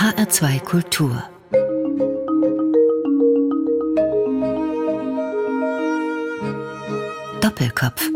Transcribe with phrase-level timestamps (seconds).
[0.00, 1.22] HR2 Kultur
[7.42, 8.08] Doppelkopf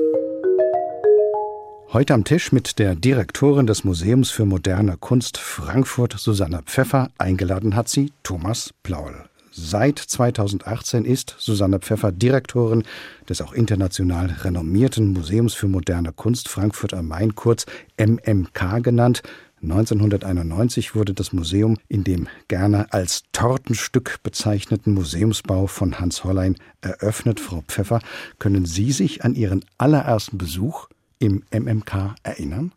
[1.93, 7.11] Heute am Tisch mit der Direktorin des Museums für moderne Kunst Frankfurt, Susanne Pfeffer.
[7.19, 9.27] Eingeladen hat sie Thomas Plaul.
[9.53, 12.83] Seit 2018 ist Susanne Pfeffer Direktorin
[13.29, 17.67] des auch international renommierten Museums für moderne Kunst Frankfurt am Main, kurz
[17.97, 19.23] MMK genannt.
[19.65, 27.41] 1991 wurde das Museum in dem gerne als Tortenstück bezeichneten Museumsbau von Hans Hollein eröffnet.
[27.41, 28.01] Frau Pfeffer,
[28.39, 32.73] können Sie sich an Ihren allerersten Besuch im MMK erinnern?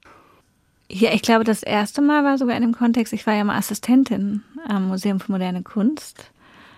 [0.90, 3.58] Ja, ich glaube, das erste Mal war sogar in dem Kontext, ich war ja mal
[3.58, 6.32] Assistentin am Museum für moderne Kunst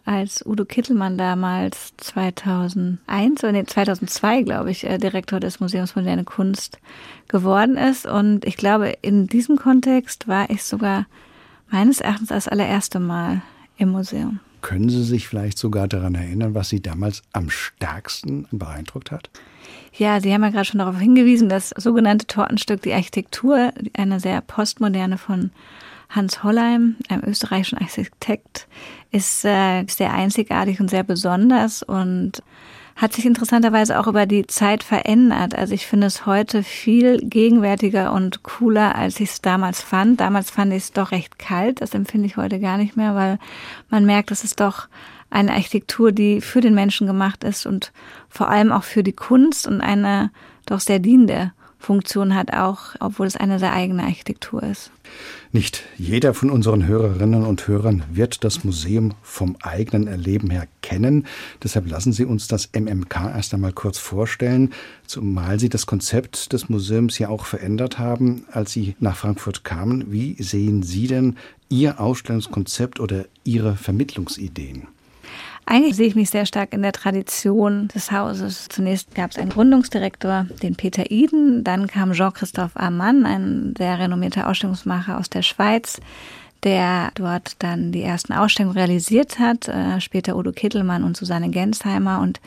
[0.06, 6.24] als Udo Kittelmann damals 2001 oder nee, 2002, glaube ich, äh, Direktor des Museums Moderne
[6.24, 6.80] Kunst
[7.28, 8.06] geworden ist.
[8.06, 11.06] Und ich glaube, in diesem Kontext war ich sogar
[11.70, 13.42] meines Erachtens das allererste Mal
[13.78, 14.40] im Museum.
[14.62, 19.30] Können Sie sich vielleicht sogar daran erinnern, was Sie damals am stärksten beeindruckt hat?
[19.94, 24.42] Ja, Sie haben ja gerade schon darauf hingewiesen, das sogenannte Tortenstück, die Architektur, eine sehr
[24.42, 25.52] postmoderne von
[26.10, 28.68] Hans Hollheim, einem österreichischen Architekt,
[29.12, 32.42] ist äh, sehr einzigartig und sehr besonders und
[32.96, 35.56] hat sich interessanterweise auch über die Zeit verändert.
[35.56, 40.20] Also ich finde es heute viel gegenwärtiger und cooler, als ich es damals fand.
[40.20, 41.82] Damals fand ich es doch recht kalt.
[41.82, 43.40] Das empfinde ich heute gar nicht mehr, weil
[43.90, 44.90] man merkt, es ist doch
[45.30, 47.94] eine Architektur, die für den Menschen gemacht ist und
[48.28, 50.32] vor allem auch für die Kunst und eine
[50.66, 54.92] doch sehr dienende Funktion hat, auch obwohl es eine sehr eigene Architektur ist.
[55.52, 61.26] Nicht jeder von unseren Hörerinnen und Hörern wird das Museum vom eigenen Erleben her kennen.
[61.64, 64.74] Deshalb lassen Sie uns das MMK erst einmal kurz vorstellen,
[65.08, 70.12] zumal Sie das Konzept des Museums ja auch verändert haben, als Sie nach Frankfurt kamen.
[70.12, 71.38] Wie sehen Sie denn
[71.70, 74.88] Ihr Ausstellungskonzept oder Ihre Vermittlungsideen?
[75.72, 78.70] Eigentlich sehe ich mich sehr stark in der Tradition des Hauses.
[78.70, 84.50] Zunächst gab es einen Gründungsdirektor, den Peter Iden, dann kam Jean-Christophe Armann, ein sehr renommierter
[84.50, 86.02] Ausstellungsmacher aus der Schweiz,
[86.64, 92.20] der dort dann die ersten Ausstellungen realisiert hat, äh, später Udo Kittelmann und Susanne Gensheimer.
[92.20, 92.42] Und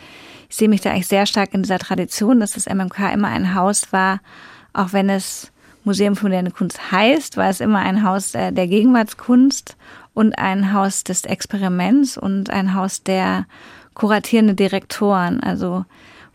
[0.50, 3.54] ich sehe mich da eigentlich sehr stark in dieser Tradition, dass das MMK immer ein
[3.54, 4.18] Haus war,
[4.72, 5.52] auch wenn es
[5.84, 9.76] Museum für moderne Kunst heißt, war es immer ein Haus der Gegenwartskunst
[10.14, 13.46] und ein Haus des Experiments und ein Haus der
[13.94, 15.84] kuratierenden Direktoren, also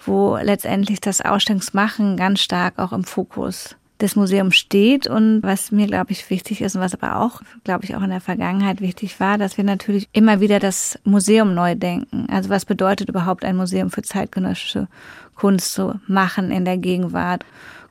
[0.05, 5.87] wo letztendlich das Ausstellungsmachen ganz stark auch im Fokus des Museums steht und was mir,
[5.87, 9.19] glaube ich, wichtig ist und was aber auch, glaube ich, auch in der Vergangenheit wichtig
[9.19, 12.27] war, dass wir natürlich immer wieder das Museum neu denken.
[12.29, 14.87] Also was bedeutet überhaupt ein Museum für zeitgenössische
[15.33, 17.43] Kunst zu machen in der Gegenwart?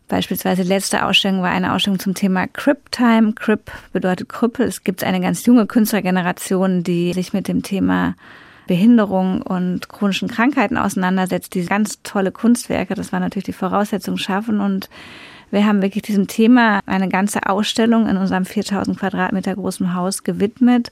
[0.08, 3.32] Beispielsweise letzte Ausstellung war eine Ausstellung zum Thema Crip Time.
[3.32, 4.66] Crip bedeutet Krüppel.
[4.66, 8.14] Es gibt eine ganz junge Künstlergeneration, die sich mit dem Thema
[8.66, 14.60] Behinderung und chronischen Krankheiten auseinandersetzt, die ganz tolle Kunstwerke, das war natürlich die Voraussetzung, schaffen.
[14.60, 14.90] Und
[15.50, 20.90] wir haben wirklich diesem Thema eine ganze Ausstellung in unserem 4000 Quadratmeter großen Haus gewidmet,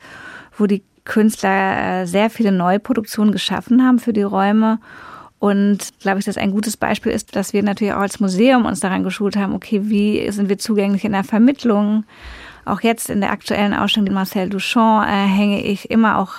[0.57, 4.79] wo die Künstler äh, sehr viele Neuproduktionen geschaffen haben für die Räume
[5.45, 8.81] und glaube ich, dass ein gutes Beispiel ist, dass wir natürlich auch als Museum uns
[8.81, 12.05] daran geschult haben, okay, wie sind wir zugänglich in der Vermittlung?
[12.65, 16.37] Auch jetzt in der aktuellen Ausstellung mit Marcel Duchamp äh, hänge ich immer auch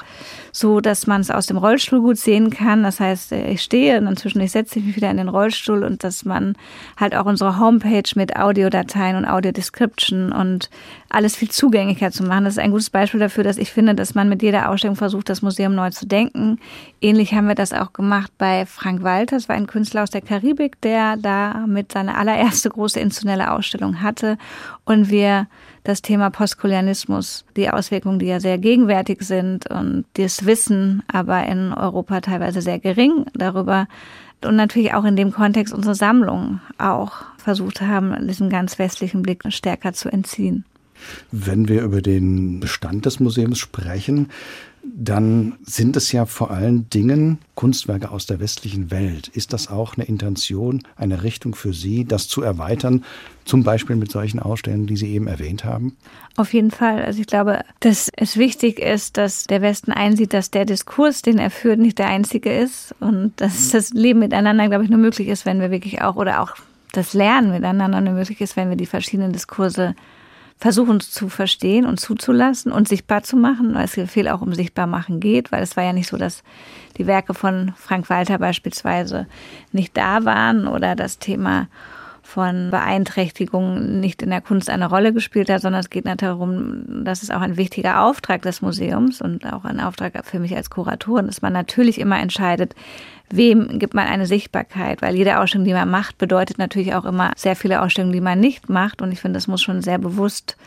[0.56, 2.84] so, dass man es aus dem Rollstuhl gut sehen kann.
[2.84, 6.02] Das heißt, äh, ich stehe und inzwischen ich setze mich wieder in den Rollstuhl und
[6.06, 6.56] dass man
[6.96, 10.70] halt auch unsere Homepage mit Audiodateien und Audiodescription und
[11.10, 12.46] alles viel zugänglicher zu machen.
[12.46, 15.28] Das ist ein gutes Beispiel dafür, dass ich finde, dass man mit jeder Ausstellung versucht,
[15.28, 16.58] das Museum neu zu denken.
[17.02, 19.36] Ähnlich haben wir das auch gemacht bei Frank Walter.
[19.36, 24.02] Das war ein Künstler aus der Karibik, der da mit seine allererste große institutionelle Ausstellung
[24.02, 24.38] hatte
[24.86, 25.48] und wir
[25.86, 31.74] das Thema Postkolonialismus, die Auswirkungen, die ja sehr gegenwärtig sind und das Wissen aber in
[31.74, 33.88] Europa teilweise sehr gering darüber
[34.44, 39.44] und natürlich auch in dem Kontext unsere Sammlung auch versucht haben, diesem ganz westlichen Blick
[39.50, 40.66] stärker zu entziehen.
[41.32, 44.30] Wenn wir über den Bestand des Museums sprechen,
[44.94, 49.28] dann sind es ja vor allen Dingen Kunstwerke aus der westlichen Welt.
[49.30, 53.04] Ist das auch eine Intention, eine Richtung für Sie, das zu erweitern,
[53.46, 55.98] zum Beispiel mit solchen Ausstellungen, die Sie eben erwähnt haben?
[56.36, 57.04] Auf jeden Fall.
[57.04, 61.40] Also ich glaube, dass es wichtig ist, dass der Westen einsieht, dass der Diskurs, den
[61.40, 65.28] er führt, nicht der einzige ist und dass das Leben miteinander, glaube ich, nur möglich
[65.28, 66.56] ist, wenn wir wirklich auch oder auch
[66.92, 69.96] das Lernen miteinander nur möglich ist, wenn wir die verschiedenen Diskurse
[70.58, 75.20] versuchen zu verstehen und zuzulassen und sichtbar zu machen, weil es viel auch um Sichtbarmachen
[75.20, 76.44] geht, weil es war ja nicht so, dass
[76.98, 79.28] die Werke von Frank Walter beispielsweise
[79.72, 81.68] nicht da waren oder das Thema
[82.26, 87.22] von Beeinträchtigungen nicht in der Kunst eine Rolle gespielt hat, sondern es geht darum, dass
[87.22, 91.28] es auch ein wichtiger Auftrag des Museums und auch ein Auftrag für mich als Kuratorin,
[91.28, 92.74] dass man natürlich immer entscheidet,
[93.30, 97.32] wem gibt man eine Sichtbarkeit, weil jede Ausstellung, die man macht, bedeutet natürlich auch immer
[97.36, 99.02] sehr viele Ausstellungen, die man nicht macht.
[99.02, 100.58] Und ich finde, das muss schon sehr bewusst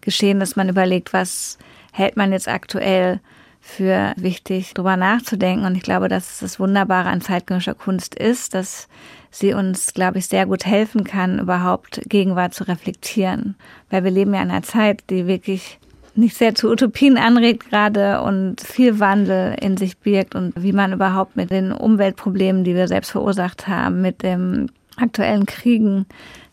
[0.00, 1.58] geschehen, dass man überlegt, was
[1.92, 3.20] hält man jetzt aktuell
[3.60, 5.66] für wichtig, darüber nachzudenken.
[5.66, 8.88] Und ich glaube, dass das Wunderbare an zeitgenössischer Kunst ist, dass
[9.32, 13.56] sie uns, glaube ich, sehr gut helfen kann, überhaupt Gegenwart zu reflektieren.
[13.90, 15.80] Weil wir leben ja in einer Zeit, die wirklich
[16.16, 20.92] nicht sehr zu Utopien anregt gerade und viel Wandel in sich birgt und wie man
[20.92, 26.06] überhaupt mit den Umweltproblemen, die wir selbst verursacht haben, mit dem aktuellen Kriegen,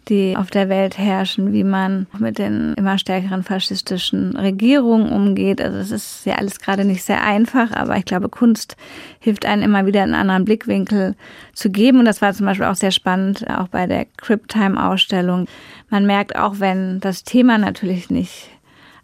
[0.09, 5.61] die auf der Welt herrschen, wie man mit den immer stärkeren faschistischen Regierungen umgeht.
[5.61, 8.75] Also es ist ja alles gerade nicht sehr einfach, aber ich glaube, Kunst
[9.19, 11.15] hilft einem immer wieder einen anderen Blickwinkel
[11.53, 11.99] zu geben.
[11.99, 15.47] Und das war zum Beispiel auch sehr spannend, auch bei der Cryptime-Ausstellung.
[15.89, 18.49] Man merkt auch, wenn das Thema natürlich nicht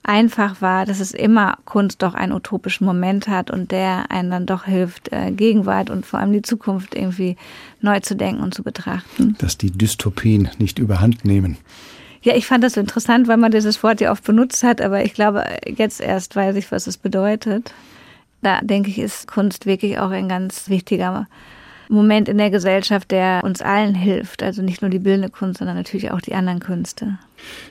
[0.04, 4.46] einfach war, dass es immer Kunst doch einen utopischen Moment hat und der einen dann
[4.46, 7.36] doch hilft, äh, Gegenwart und vor allem die Zukunft irgendwie
[7.82, 9.36] neu zu denken und zu betrachten.
[9.40, 11.58] Dass die Dystopien nicht überhand nehmen.
[12.22, 15.06] Ja, ich fand das so interessant, weil man dieses Wort ja oft benutzt hat, aber
[15.06, 17.74] ich glaube, jetzt erst weiß ich, was es bedeutet.
[18.42, 21.28] Da denke ich, ist Kunst wirklich auch ein ganz wichtiger
[21.90, 24.44] Moment in der Gesellschaft, der uns allen hilft.
[24.44, 27.18] Also nicht nur die bildende Kunst, sondern natürlich auch die anderen Künste.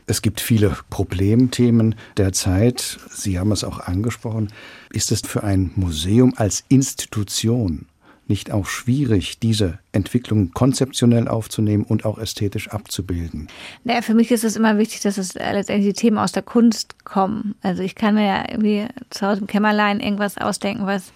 [0.06, 2.98] Es gibt viele Problemthemen der Zeit.
[3.10, 4.48] Sie haben es auch angesprochen.
[4.92, 7.86] Ist es für ein Museum als Institution
[8.26, 13.48] nicht auch schwierig, diese Entwicklung konzeptionell aufzunehmen und auch ästhetisch abzubilden?
[13.84, 17.04] Naja, für mich ist es immer wichtig, dass es letztendlich die Themen aus der Kunst
[17.04, 17.54] kommen.
[17.62, 21.12] Also ich kann mir ja irgendwie zu Hause im Kämmerlein irgendwas ausdenken, was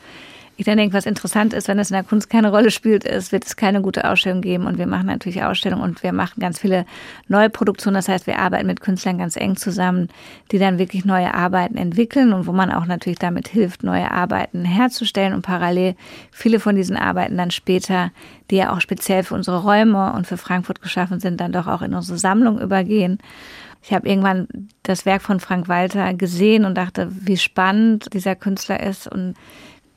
[0.57, 3.33] ich dann denke, was interessant ist, wenn es in der Kunst keine Rolle spielt, ist,
[3.33, 4.67] wird es keine gute Ausstellung geben.
[4.67, 6.85] Und wir machen natürlich Ausstellungen und wir machen ganz viele
[7.27, 7.95] neue Produktionen.
[7.95, 10.09] Das heißt, wir arbeiten mit Künstlern ganz eng zusammen,
[10.51, 14.65] die dann wirklich neue Arbeiten entwickeln und wo man auch natürlich damit hilft, neue Arbeiten
[14.65, 15.97] herzustellen und parallel
[16.31, 18.11] viele von diesen Arbeiten dann später,
[18.51, 21.83] die ja auch speziell für unsere Räume und für Frankfurt geschaffen sind, dann doch auch
[21.83, 23.19] in unsere Sammlung übergehen.
[23.83, 24.47] Ich habe irgendwann
[24.85, 29.35] das Werk von Frank Walter gesehen und dachte, wie spannend dieser Künstler ist und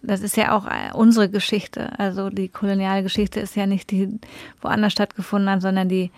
[0.07, 1.97] das ist ja auch äh, unsere Geschichte.
[1.97, 4.19] Also die koloniale Geschichte ist ja nicht die
[4.61, 6.11] woanders stattgefunden hat, sondern die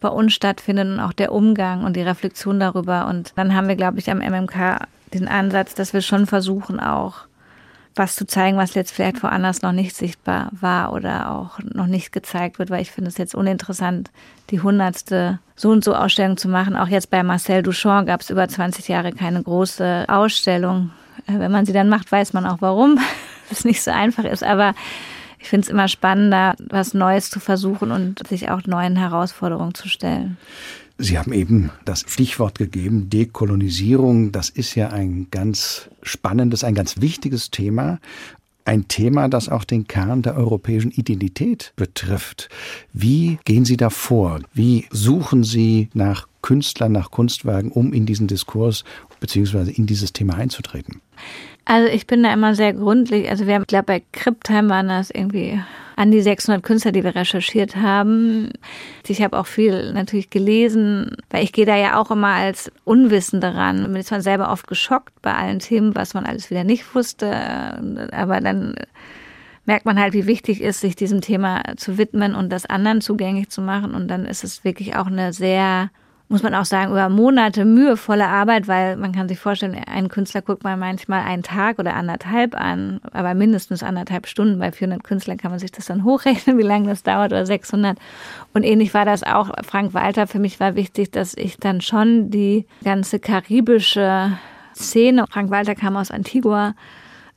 [0.00, 3.06] bei uns stattfindet und auch der Umgang und die Reflexion darüber.
[3.06, 7.26] Und dann haben wir, glaube ich, am MMK den Ansatz, dass wir schon versuchen, auch
[7.96, 12.12] was zu zeigen, was jetzt vielleicht woanders noch nicht sichtbar war oder auch noch nicht
[12.12, 14.10] gezeigt wird, weil ich finde es jetzt uninteressant,
[14.50, 16.76] die hundertste so und so Ausstellung zu machen.
[16.76, 20.90] Auch jetzt bei Marcel Duchamp gab es über 20 Jahre keine große Ausstellung.
[21.26, 22.98] Äh, wenn man sie dann macht, weiß man auch warum
[23.50, 24.42] es nicht so einfach ist.
[24.42, 24.74] Aber
[25.38, 29.88] ich finde es immer spannender, was Neues zu versuchen und sich auch neuen Herausforderungen zu
[29.88, 30.38] stellen.
[30.96, 34.30] Sie haben eben das Stichwort gegeben, Dekolonisierung.
[34.32, 37.98] Das ist ja ein ganz spannendes, ein ganz wichtiges Thema.
[38.64, 42.48] Ein Thema, das auch den Kern der europäischen Identität betrifft.
[42.94, 44.40] Wie gehen Sie da vor?
[44.54, 48.84] Wie suchen Sie nach Künstlern, nach Kunstwerken, um in diesen Diskurs
[49.20, 49.70] bzw.
[49.72, 51.02] in dieses Thema einzutreten?
[51.64, 53.28] Also ich bin da immer sehr gründlich.
[53.30, 55.60] Also wir haben, ich glaube, bei Cryptime waren das irgendwie
[55.96, 58.50] an die 600 Künstler, die wir recherchiert haben.
[59.06, 63.54] Ich habe auch viel natürlich gelesen, weil ich gehe da ja auch immer als Unwissende
[63.54, 63.92] ran.
[63.92, 67.30] Bin zwar selber oft geschockt bei allen Themen, was man alles wieder nicht wusste,
[68.12, 68.74] aber dann
[69.66, 73.48] merkt man halt, wie wichtig ist, sich diesem Thema zu widmen und das anderen zugänglich
[73.48, 73.94] zu machen.
[73.94, 75.90] Und dann ist es wirklich auch eine sehr
[76.34, 80.42] muss man auch sagen, über Monate mühevolle Arbeit, weil man kann sich vorstellen, einen Künstler
[80.42, 84.58] guckt man manchmal einen Tag oder anderthalb an, aber mindestens anderthalb Stunden.
[84.58, 87.96] Bei 400 Künstlern kann man sich das dann hochrechnen, wie lange das dauert oder 600.
[88.52, 90.26] Und ähnlich war das auch Frank Walter.
[90.26, 94.32] Für mich war wichtig, dass ich dann schon die ganze karibische
[94.74, 96.74] Szene, Frank Walter kam aus Antigua,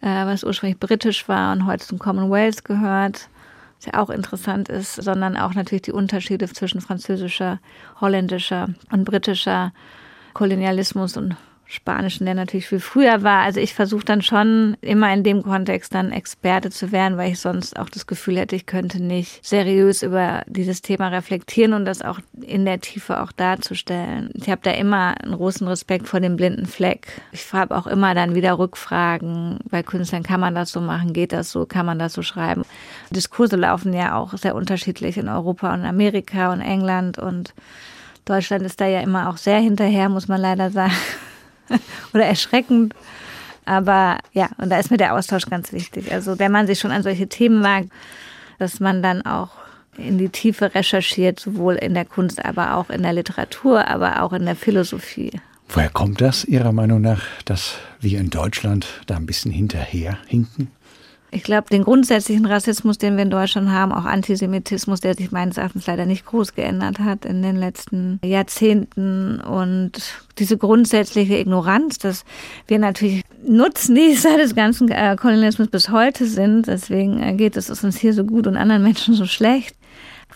[0.01, 3.29] äh, was ursprünglich britisch war und heute zum Commonwealth gehört,
[3.77, 7.59] was ja auch interessant ist, sondern auch natürlich die Unterschiede zwischen französischer,
[8.01, 9.71] holländischer und britischer
[10.33, 11.35] Kolonialismus und
[11.69, 13.41] Spanischen, der natürlich viel früher war.
[13.41, 17.39] Also ich versuche dann schon immer in dem Kontext dann Experte zu werden, weil ich
[17.39, 22.01] sonst auch das Gefühl hätte, ich könnte nicht seriös über dieses Thema reflektieren und das
[22.01, 24.29] auch in der Tiefe auch darzustellen.
[24.33, 27.07] Ich habe da immer einen großen Respekt vor dem blinden Fleck.
[27.33, 29.59] Ich habe auch immer dann wieder Rückfragen.
[29.69, 32.63] Bei Künstlern kann man das so machen, geht das so, kann man das so schreiben.
[33.09, 37.53] Diskurse laufen ja auch sehr unterschiedlich in Europa und Amerika und England und
[38.23, 40.93] Deutschland ist da ja immer auch sehr hinterher, muss man leider sagen.
[42.13, 42.93] oder erschreckend.
[43.65, 46.11] Aber ja, und da ist mir der Austausch ganz wichtig.
[46.11, 47.89] Also wenn man sich schon an solche Themen wagt,
[48.59, 49.49] dass man dann auch
[49.97, 54.31] in die Tiefe recherchiert, sowohl in der Kunst, aber auch in der Literatur, aber auch
[54.33, 55.31] in der Philosophie.
[55.69, 60.71] Woher kommt das Ihrer Meinung nach, dass wir in Deutschland da ein bisschen hinterher hinken?
[61.29, 65.57] Ich glaube, den grundsätzlichen Rassismus, den wir in Deutschland haben, auch Antisemitismus, der sich meines
[65.57, 69.91] Erachtens leider nicht groß geändert hat in den letzten Jahrzehnten und
[70.39, 72.23] diese grundsätzliche Ignoranz, dass
[72.67, 76.67] wir natürlich Nutznießer des ganzen äh, Kolonialismus bis heute sind.
[76.67, 79.75] Deswegen äh, geht es uns hier so gut und anderen Menschen so schlecht.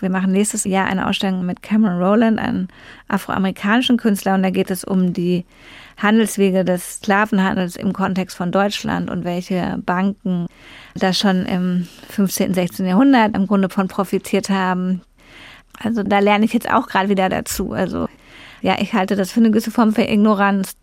[0.02, 2.68] Wir machen nächstes Jahr eine Ausstellung mit Cameron Rowland, einem
[3.08, 5.46] afroamerikanischen Künstler, und da geht es um die
[5.98, 10.48] Handelswege des Sklavenhandels im Kontext von Deutschland und welche Banken
[10.96, 12.86] da schon im 15., 16.
[12.86, 15.02] Jahrhundert im Grunde von profitiert haben.
[15.80, 17.74] Also da lerne ich jetzt auch gerade wieder dazu.
[17.74, 18.08] Also
[18.62, 20.74] ja, ich halte das für eine gewisse Form für Ignoranz.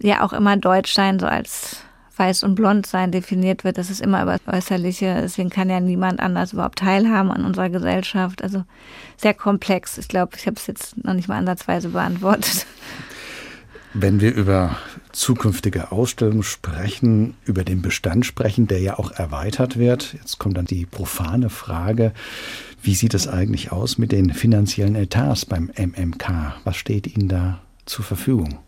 [0.00, 1.82] Ja, auch immer Deutschsein so als
[2.18, 3.78] weiß und blond sein definiert wird.
[3.78, 5.18] Das ist immer über das Äußerliche.
[5.20, 8.42] Deswegen kann ja niemand anders überhaupt teilhaben an unserer Gesellschaft.
[8.42, 8.64] Also
[9.16, 9.98] sehr komplex.
[9.98, 12.66] Ich glaube, ich habe es jetzt noch nicht mal ansatzweise beantwortet.
[13.98, 14.76] Wenn wir über
[15.12, 20.66] zukünftige Ausstellungen sprechen, über den Bestand sprechen, der ja auch erweitert wird, jetzt kommt dann
[20.66, 22.12] die profane Frage,
[22.82, 26.56] wie sieht es eigentlich aus mit den finanziellen Etats beim MMK?
[26.64, 28.58] Was steht Ihnen da zur Verfügung?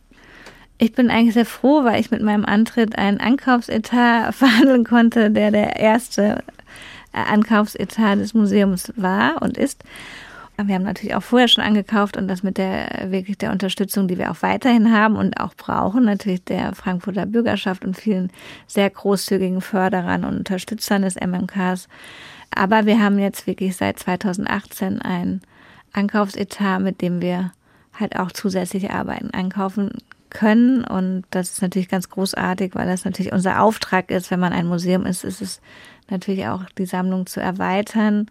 [0.78, 5.50] Ich bin eigentlich sehr froh, weil ich mit meinem Antritt einen Ankaufsetat verhandeln konnte, der
[5.50, 6.42] der erste
[7.12, 9.84] Ankaufsetat des Museums war und ist.
[10.60, 14.18] Wir haben natürlich auch vorher schon angekauft und das mit der wirklich der Unterstützung, die
[14.18, 18.32] wir auch weiterhin haben und auch brauchen, natürlich der Frankfurter Bürgerschaft und vielen
[18.66, 21.86] sehr großzügigen Förderern und Unterstützern des MMKs.
[22.52, 25.42] Aber wir haben jetzt wirklich seit 2018 ein
[25.92, 27.52] Ankaufsetat, mit dem wir
[27.92, 29.92] halt auch zusätzliche Arbeiten einkaufen
[30.28, 30.82] können.
[30.82, 34.66] Und das ist natürlich ganz großartig, weil das natürlich unser Auftrag ist, wenn man ein
[34.66, 35.60] Museum ist, ist es
[36.10, 38.26] natürlich auch die Sammlung zu erweitern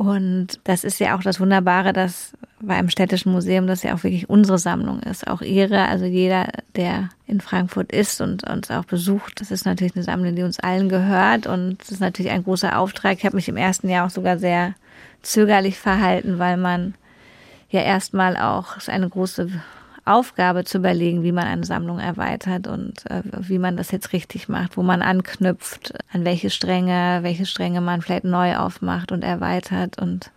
[0.00, 4.02] und das ist ja auch das Wunderbare, dass bei einem städtischen Museum das ja auch
[4.02, 5.26] wirklich unsere Sammlung ist.
[5.26, 9.94] Auch ihre, also jeder, der in Frankfurt ist und uns auch besucht, das ist natürlich
[9.94, 11.46] eine Sammlung, die uns allen gehört.
[11.46, 13.18] Und es ist natürlich ein großer Auftrag.
[13.18, 14.72] Ich habe mich im ersten Jahr auch sogar sehr
[15.20, 16.94] zögerlich verhalten, weil man
[17.68, 19.50] ja erstmal auch eine große
[20.10, 24.48] Aufgabe zu überlegen, wie man eine Sammlung erweitert und äh, wie man das jetzt richtig
[24.48, 29.98] macht, wo man anknüpft, an welche Stränge, welche Stränge man vielleicht neu aufmacht und erweitert.
[29.98, 30.30] Und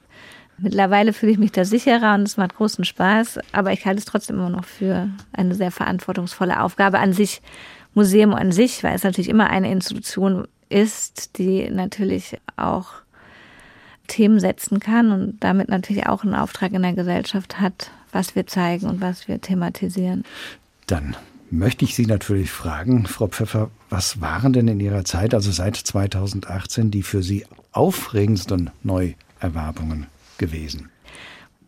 [0.58, 4.06] Mittlerweile fühle ich mich da sicherer und es macht großen Spaß, aber ich halte es
[4.06, 7.42] trotzdem immer noch für eine sehr verantwortungsvolle Aufgabe an sich,
[7.96, 12.88] Museum an sich, weil es natürlich immer eine Institution ist, die natürlich auch
[14.08, 18.48] Themen setzen kann und damit natürlich auch einen Auftrag in der Gesellschaft hat, was wir
[18.48, 20.24] zeigen und was wir thematisieren.
[20.88, 21.16] Dann
[21.50, 25.76] möchte ich Sie natürlich fragen, Frau Pfeffer, was waren denn in Ihrer Zeit, also seit
[25.76, 30.90] 2018, die für Sie aufregendsten Neuerwerbungen gewesen?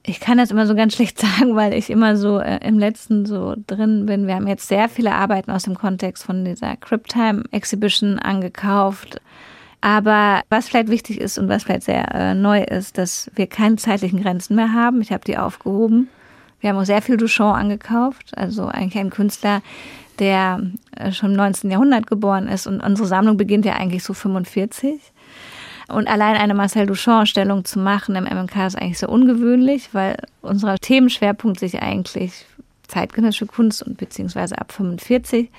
[0.07, 3.25] Ich kann das immer so ganz schlecht sagen, weil ich immer so äh, im letzten
[3.25, 4.27] so drin bin.
[4.27, 9.21] Wir haben jetzt sehr viele Arbeiten aus dem Kontext von dieser Cryptime Exhibition angekauft.
[9.81, 13.75] Aber was vielleicht wichtig ist und was vielleicht sehr äh, neu ist, dass wir keine
[13.75, 15.01] zeitlichen Grenzen mehr haben.
[15.01, 16.09] Ich habe die aufgehoben.
[16.65, 19.61] Wir haben auch sehr viel Duchamp angekauft, also eigentlich ein Künstler,
[20.17, 20.63] der
[20.95, 21.69] äh, schon im 19.
[21.69, 24.99] Jahrhundert geboren ist und unsere Sammlung beginnt ja eigentlich so 45.
[25.89, 30.79] Und allein eine Marcel Duchamp-Stellung zu machen im MMK ist eigentlich so ungewöhnlich, weil unser
[30.79, 32.47] Themenschwerpunkt sich eigentlich
[32.87, 35.51] zeitgenössische Kunst und beziehungsweise ab 45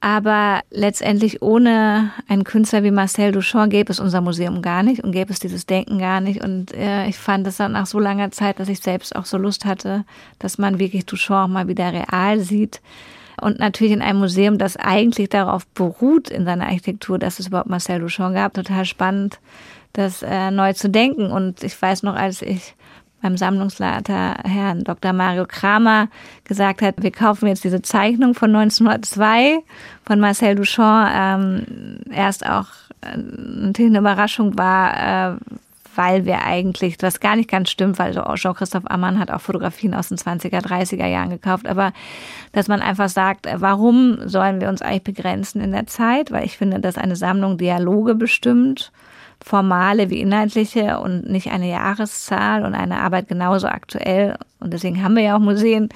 [0.00, 5.12] aber letztendlich ohne einen Künstler wie Marcel Duchamp gäbe es unser Museum gar nicht und
[5.12, 6.44] gäbe es dieses Denken gar nicht.
[6.44, 9.38] Und äh, ich fand es dann nach so langer Zeit, dass ich selbst auch so
[9.38, 10.04] Lust hatte,
[10.38, 12.82] dass man wirklich Duchamp mal wieder real sieht.
[13.40, 17.68] Und natürlich in einem Museum, das eigentlich darauf beruht in seiner Architektur, dass es überhaupt
[17.68, 18.54] Marcel Duchamp gab.
[18.54, 19.40] Total spannend,
[19.92, 21.30] das äh, neu zu denken.
[21.30, 22.74] Und ich weiß noch, als ich
[23.22, 25.12] beim Sammlungsleiter Herrn Dr.
[25.12, 26.08] Mario Kramer
[26.44, 29.58] gesagt hat, wir kaufen jetzt diese Zeichnung von 1902
[30.04, 31.10] von Marcel Duchamp.
[31.14, 32.66] Ähm, erst auch
[33.00, 35.36] äh, natürlich eine Überraschung war, äh,
[35.96, 40.08] weil wir eigentlich, was gar nicht ganz stimmt, weil Jean-Christoph Ammann hat auch Fotografien aus
[40.08, 41.92] den 20er, 30er Jahren gekauft, aber
[42.52, 46.30] dass man einfach sagt, äh, warum sollen wir uns eigentlich begrenzen in der Zeit?
[46.30, 48.92] Weil ich finde, dass eine Sammlung Dialoge bestimmt
[49.42, 54.36] formale wie inhaltliche und nicht eine Jahreszahl und eine Arbeit genauso aktuell.
[54.60, 55.88] Und deswegen haben wir ja auch Museen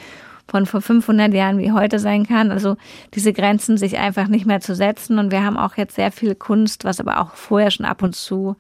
[0.49, 2.51] von vor 500 Jahren wie heute sein kann.
[2.51, 2.77] Also
[3.15, 5.19] diese Grenzen sich einfach nicht mehr zu setzen.
[5.19, 8.15] Und wir haben auch jetzt sehr viel Kunst, was aber auch vorher schon ab und
[8.15, 8.57] zu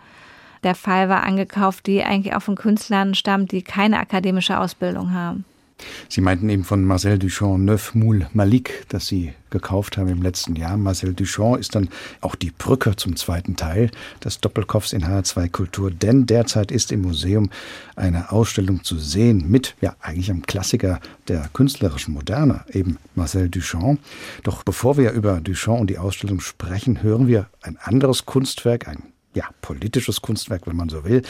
[0.63, 5.45] der Fall war, angekauft, die eigentlich auch von Künstlern stammt, die keine akademische Ausbildung haben.
[6.09, 10.57] Sie meinten eben von Marcel Duchamp Neuf Moule Malik, das Sie gekauft haben im letzten
[10.57, 10.77] Jahr.
[10.77, 11.89] Marcel Duchamp ist dann
[12.21, 13.91] auch die Brücke zum zweiten Teil
[14.25, 17.51] des Doppelkopfs in H2 Kultur, denn derzeit ist im Museum
[17.97, 24.01] eine Ausstellung zu sehen mit, ja, eigentlich einem Klassiker der künstlerischen Moderne, eben Marcel Duchamp.
[24.45, 29.03] Doch bevor wir über Duchamp und die Ausstellung sprechen, hören wir ein anderes Kunstwerk, ein
[29.35, 31.23] ja, politisches Kunstwerk, wenn man so will,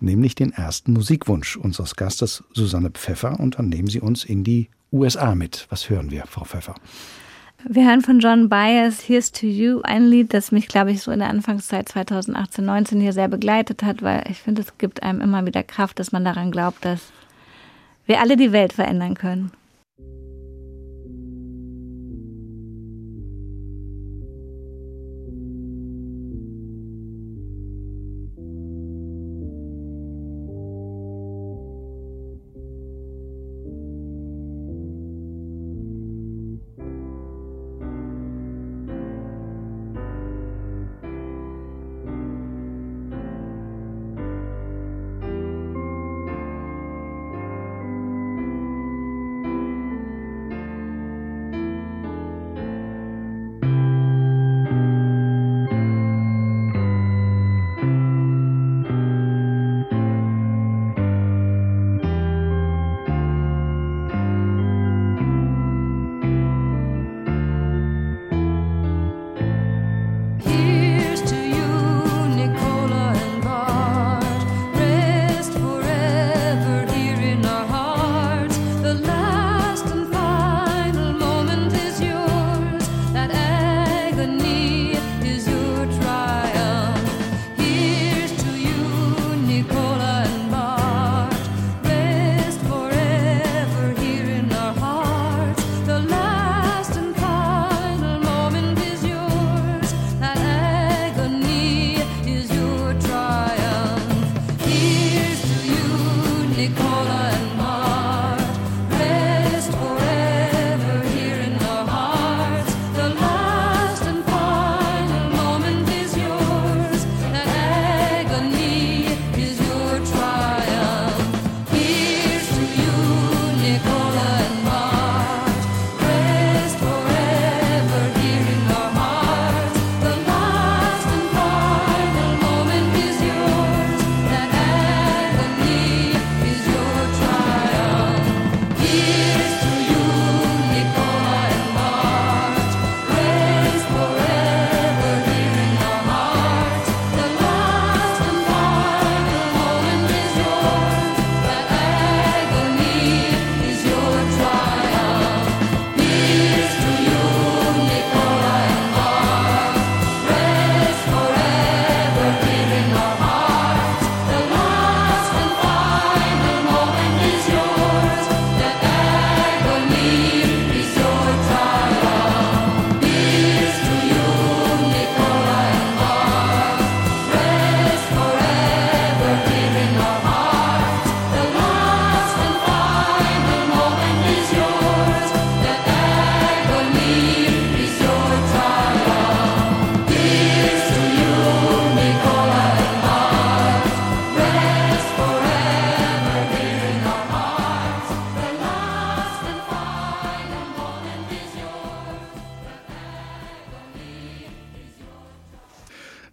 [0.00, 4.68] nämlich den ersten Musikwunsch unseres Gastes Susanne Pfeffer und dann nehmen Sie uns in die
[4.92, 5.66] USA mit.
[5.70, 6.74] Was hören wir, Frau Pfeffer?
[7.68, 11.10] Wir hören von John Byers Here's to You, ein Lied, das mich, glaube ich, so
[11.10, 15.20] in der Anfangszeit 2018, 19 hier sehr begleitet hat, weil ich finde, es gibt einem
[15.20, 17.12] immer wieder Kraft, dass man daran glaubt, dass
[18.06, 19.50] wir alle die Welt verändern können.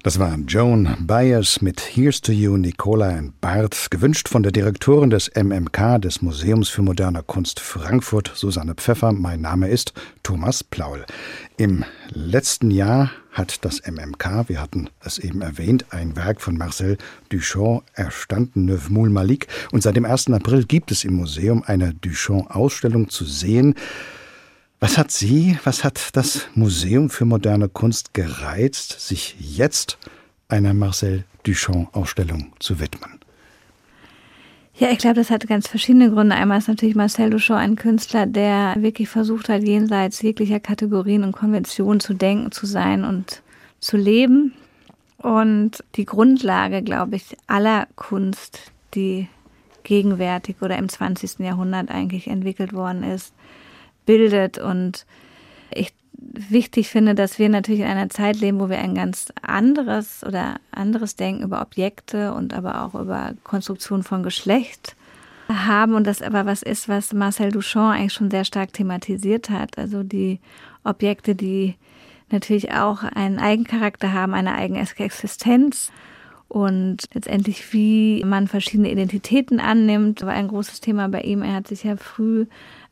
[0.03, 5.09] Das war Joan Byers mit Here's to You, Nicola and Bart, gewünscht von der Direktorin
[5.09, 9.13] des MMK, des Museums für moderne Kunst Frankfurt, Susanne Pfeffer.
[9.13, 11.05] Mein Name ist Thomas Plaul.
[11.55, 16.97] Im letzten Jahr hat das MMK, wir hatten es eben erwähnt, ein Werk von Marcel
[17.29, 19.47] Duchamp erstanden, Neuf Moule Malik.
[19.71, 20.31] Und seit dem 1.
[20.31, 23.75] April gibt es im Museum eine Duchamp-Ausstellung zu sehen.
[24.83, 29.97] Was hat Sie, was hat das Museum für moderne Kunst gereizt, sich jetzt
[30.49, 33.21] einer Marcel Duchamp-Ausstellung zu widmen?
[34.75, 36.35] Ja, ich glaube, das hat ganz verschiedene Gründe.
[36.35, 41.31] Einmal ist natürlich Marcel Duchamp ein Künstler, der wirklich versucht hat, jenseits jeglicher Kategorien und
[41.31, 43.41] Konventionen zu denken, zu sein und
[43.79, 44.51] zu leben.
[45.17, 49.29] Und die Grundlage, glaube ich, aller Kunst, die
[49.83, 51.39] gegenwärtig oder im 20.
[51.39, 53.33] Jahrhundert eigentlich entwickelt worden ist,
[54.05, 54.57] bildet.
[54.57, 55.05] Und
[55.71, 60.23] ich wichtig finde, dass wir natürlich in einer Zeit leben, wo wir ein ganz anderes
[60.23, 64.95] oder anderes Denken über Objekte und aber auch über Konstruktion von Geschlecht
[65.49, 69.77] haben und das aber was ist, was Marcel Duchamp eigentlich schon sehr stark thematisiert hat.
[69.77, 70.39] Also die
[70.83, 71.75] Objekte, die
[72.31, 75.91] natürlich auch einen Eigencharakter haben, eine eigene Existenz
[76.53, 81.41] und letztendlich, wie man verschiedene Identitäten annimmt, war ein großes Thema bei ihm.
[81.41, 82.45] Er hat sich ja früh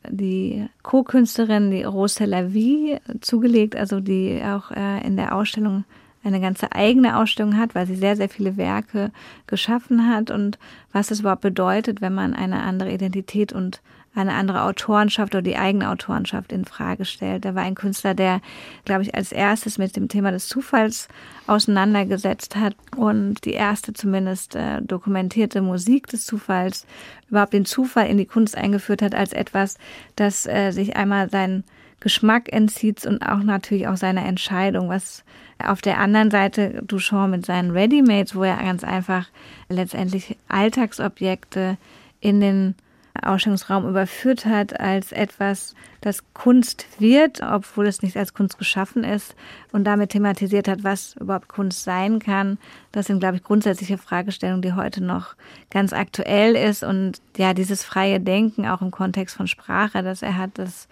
[0.08, 5.84] die Co-Künstlerin, die Rose Lavie, zugelegt, also die auch äh, in der Ausstellung
[6.24, 9.12] eine ganze eigene Ausstellung hat, weil sie sehr, sehr viele Werke
[9.46, 10.58] geschaffen hat und
[10.90, 13.80] was es überhaupt bedeutet, wenn man eine andere Identität und
[14.14, 17.44] eine andere Autorenschaft oder die eigene Autorenschaft in Frage stellt.
[17.44, 18.40] Er war ein Künstler, der,
[18.84, 21.08] glaube ich, als erstes mit dem Thema des Zufalls
[21.46, 26.86] auseinandergesetzt hat und die erste zumindest äh, dokumentierte Musik des Zufalls
[27.30, 29.78] überhaupt den Zufall in die Kunst eingeführt hat als etwas,
[30.16, 31.64] das äh, sich einmal seinen
[32.00, 35.24] Geschmack entzieht und auch natürlich auch seine Entscheidung, was
[35.64, 39.28] auf der anderen Seite Duchamp mit seinen Readymates, wo er ganz einfach
[39.68, 41.78] letztendlich Alltagsobjekte
[42.20, 42.74] in den
[43.20, 49.34] Ausstellungsraum überführt hat als etwas, das Kunst wird, obwohl es nicht als Kunst geschaffen ist
[49.70, 52.58] und damit thematisiert hat, was überhaupt Kunst sein kann.
[52.90, 55.34] Das sind, glaube ich, grundsätzliche Fragestellungen, die heute noch
[55.70, 60.38] ganz aktuell ist und ja, dieses freie Denken auch im Kontext von Sprache, das er
[60.38, 60.88] hat, das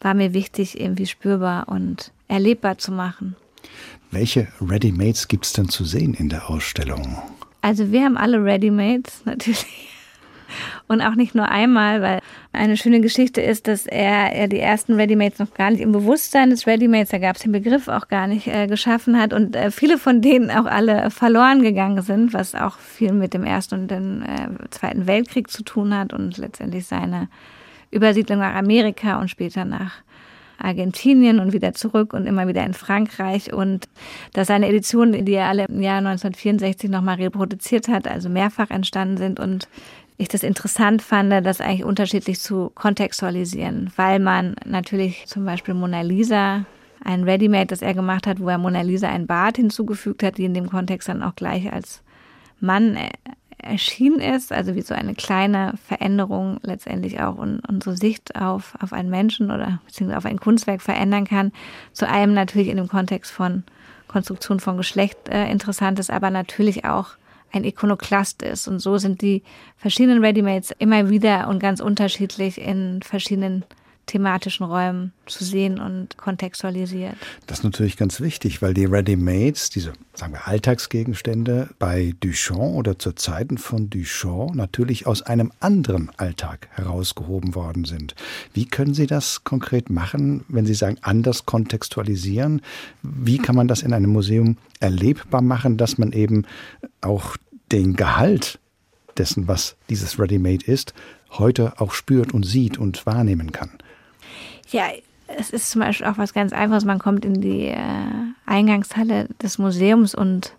[0.00, 3.34] war mir wichtig, irgendwie spürbar und erlebbar zu machen.
[4.10, 7.18] Welche Readymates gibt es denn zu sehen in der Ausstellung?
[7.60, 9.95] Also wir haben alle Readymates natürlich.
[10.88, 12.20] Und auch nicht nur einmal, weil
[12.52, 16.50] eine schöne Geschichte ist, dass er, er die ersten Readymates noch gar nicht im Bewusstsein
[16.50, 19.32] des Readymates, da gab es den Begriff auch gar nicht, äh, geschaffen hat.
[19.32, 23.44] Und äh, viele von denen auch alle verloren gegangen sind, was auch viel mit dem
[23.44, 27.28] Ersten und dem äh, Zweiten Weltkrieg zu tun hat und letztendlich seine
[27.90, 30.02] Übersiedlung nach Amerika und später nach
[30.58, 33.52] Argentinien und wieder zurück und immer wieder in Frankreich.
[33.52, 33.88] Und
[34.32, 39.16] dass seine Editionen, die er alle im Jahr 1964 nochmal reproduziert hat, also mehrfach entstanden
[39.16, 39.68] sind und
[40.18, 46.00] ich das interessant fand, das eigentlich unterschiedlich zu kontextualisieren, weil man natürlich zum Beispiel Mona
[46.02, 46.64] Lisa,
[47.04, 50.44] ein Ready-Made, das er gemacht hat, wo er Mona Lisa ein Bart hinzugefügt hat, die
[50.44, 52.02] in dem Kontext dann auch gleich als
[52.60, 52.98] Mann
[53.58, 59.10] erschienen ist, also wie so eine kleine Veränderung letztendlich auch unsere Sicht auf, auf einen
[59.10, 61.52] Menschen oder beziehungsweise auf ein Kunstwerk verändern kann.
[61.92, 63.64] Zu einem natürlich in dem Kontext von
[64.08, 67.10] Konstruktion von Geschlecht äh, interessant ist, aber natürlich auch
[67.56, 68.68] ein Ikonoklast ist.
[68.68, 69.42] Und so sind die
[69.76, 73.64] verschiedenen Readymates immer wieder und ganz unterschiedlich in verschiedenen
[74.06, 77.16] thematischen Räumen zu sehen und kontextualisiert.
[77.46, 82.98] Das ist natürlich ganz wichtig, weil die Ready-Mates, diese, sagen wir, Alltagsgegenstände bei Duchamp oder
[82.98, 88.14] zu Zeiten von Duchamp natürlich aus einem anderen Alltag herausgehoben worden sind.
[88.54, 92.62] Wie können Sie das konkret machen, wenn Sie sagen, anders kontextualisieren?
[93.02, 96.44] Wie kann man das in einem Museum erlebbar machen, dass man eben
[97.00, 97.36] auch
[97.72, 98.58] den Gehalt
[99.16, 100.94] dessen, was dieses Ready-Made ist,
[101.30, 103.70] heute auch spürt und sieht und wahrnehmen kann?
[104.70, 104.84] Ja,
[105.28, 106.84] es ist zum Beispiel auch was ganz Einfaches.
[106.84, 107.78] Man kommt in die äh,
[108.46, 110.54] Eingangshalle des Museums und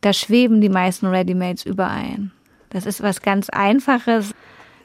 [0.00, 2.32] da schweben die meisten Readymates überein.
[2.70, 4.34] Das ist was ganz Einfaches.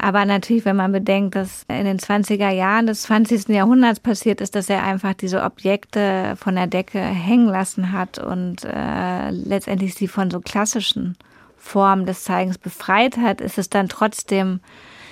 [0.01, 3.49] Aber natürlich, wenn man bedenkt, dass in den 20er Jahren des 20.
[3.49, 8.63] Jahrhunderts passiert ist, dass er einfach diese Objekte von der Decke hängen lassen hat und
[8.63, 11.17] äh, letztendlich sie von so klassischen
[11.59, 14.61] Formen des Zeigens befreit hat, ist es dann trotzdem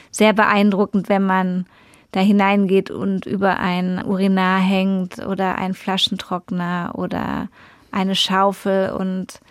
[0.09, 1.65] sehr beeindruckend, wenn man
[2.11, 7.49] da hineingeht und über ein Urinar hängt oder ein Flaschentrockner oder
[7.91, 9.41] eine Schaufel und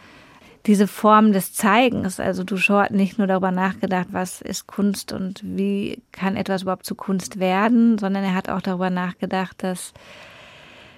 [0.67, 2.19] diese Form des Zeigens.
[2.19, 6.87] Also Duchamp hat nicht nur darüber nachgedacht, was ist Kunst und wie kann etwas überhaupt
[6.87, 9.93] zu Kunst werden, sondern er hat auch darüber nachgedacht, dass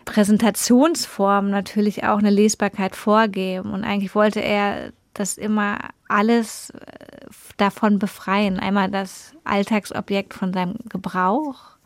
[0.07, 3.73] Präsentationsformen natürlich auch eine Lesbarkeit vorgeben.
[3.73, 5.79] Und eigentlich wollte er das immer
[6.09, 7.27] alles äh,
[7.57, 8.59] davon befreien.
[8.59, 11.77] Einmal das Alltagsobjekt von seinem Gebrauch,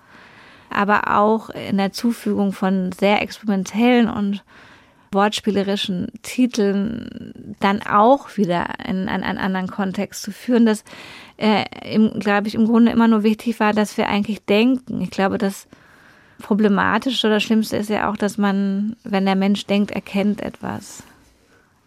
[0.71, 4.43] aber auch in der Zufügung von sehr experimentellen und
[5.13, 10.85] wortspielerischen Titeln dann auch wieder in, in einen anderen Kontext zu führen, dass,
[11.37, 11.65] äh,
[12.19, 15.03] glaube ich, im Grunde immer nur wichtig war, dass wir eigentlich denken.
[15.03, 15.69] Ich glaube, das
[16.41, 21.05] Problematische oder Schlimmste ist ja auch, dass man, wenn der Mensch denkt, erkennt etwas.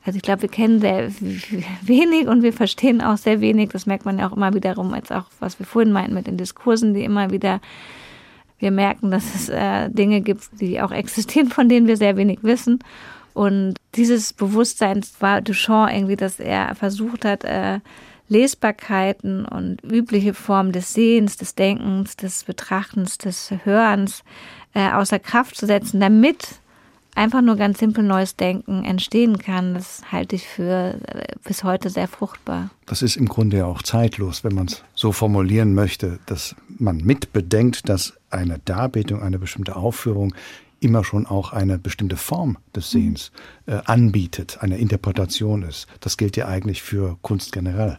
[0.06, 1.10] Also ich glaube, wir kennen sehr
[1.82, 3.70] wenig und wir verstehen auch sehr wenig.
[3.70, 6.38] Das merkt man ja auch immer wiederum, als auch, was wir vorhin meinten mit den
[6.38, 7.60] Diskursen, die immer wieder,
[8.60, 12.40] wir merken, dass es äh, Dinge gibt, die auch existieren, von denen wir sehr wenig
[12.44, 12.80] wissen.
[13.34, 17.80] Und dieses Bewusstsein war Duchamp irgendwie, dass er versucht hat, äh,
[18.28, 24.24] Lesbarkeiten und übliche Formen des Sehens, des Denkens, des Betrachtens, des Hörens
[24.74, 26.60] äh, außer Kraft zu setzen, damit
[27.16, 31.90] einfach nur ganz simpel neues Denken entstehen kann, das halte ich für äh, bis heute
[31.90, 32.70] sehr fruchtbar.
[32.86, 36.98] Das ist im Grunde ja auch zeitlos, wenn man es so formulieren möchte, dass man
[36.98, 40.36] mitbedenkt, dass eine Darbietung, eine bestimmte Aufführung
[40.82, 43.32] immer schon auch eine bestimmte Form des Sehens
[43.66, 45.88] äh, anbietet, eine Interpretation ist.
[46.02, 47.98] Das gilt ja eigentlich für Kunst generell.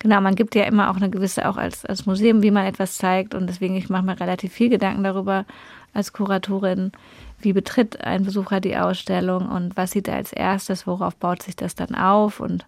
[0.00, 2.98] Genau, man gibt ja immer auch eine gewisse, auch als, als Museum, wie man etwas
[2.98, 3.34] zeigt.
[3.34, 5.44] Und deswegen, ich mache mir relativ viel Gedanken darüber
[5.92, 6.92] als Kuratorin,
[7.40, 11.56] wie betritt ein Besucher die Ausstellung und was sieht er als erstes, worauf baut sich
[11.56, 12.66] das dann auf und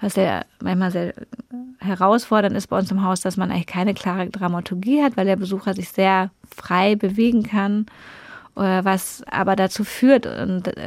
[0.00, 1.14] was ja manchmal sehr
[1.78, 5.36] herausfordernd ist bei uns im Haus, dass man eigentlich keine klare Dramaturgie hat, weil der
[5.36, 7.86] Besucher sich sehr frei bewegen kann
[8.56, 10.26] äh, was aber dazu führt,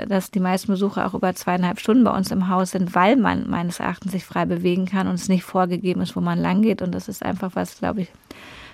[0.07, 3.47] dass die meisten Besucher auch über zweieinhalb Stunden bei uns im Haus sind, weil man
[3.49, 6.81] meines Erachtens sich frei bewegen kann und es nicht vorgegeben ist, wo man lang geht.
[6.81, 8.11] Und das ist einfach was, glaube ich,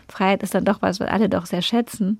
[0.07, 2.19] Freiheit ist dann doch was, was alle doch sehr schätzen.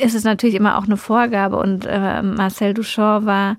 [0.00, 3.56] Ist es natürlich immer auch eine Vorgabe und äh, Marcel Duchamp war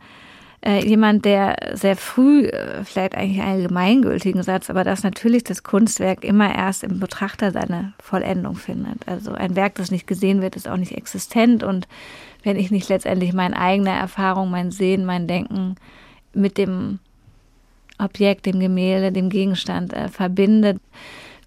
[0.66, 5.64] äh, jemand, der sehr früh, äh, vielleicht eigentlich einen allgemeingültigen Satz, aber dass natürlich das
[5.64, 9.08] Kunstwerk immer erst im Betrachter seine Vollendung findet.
[9.08, 11.88] Also ein Werk, das nicht gesehen wird, ist auch nicht existent und
[12.44, 15.76] wenn ich nicht letztendlich meine eigene Erfahrung, mein Sehen, mein Denken
[16.34, 17.00] mit dem
[18.00, 20.78] Objekt, dem Gemälde, dem Gegenstand äh, verbinde,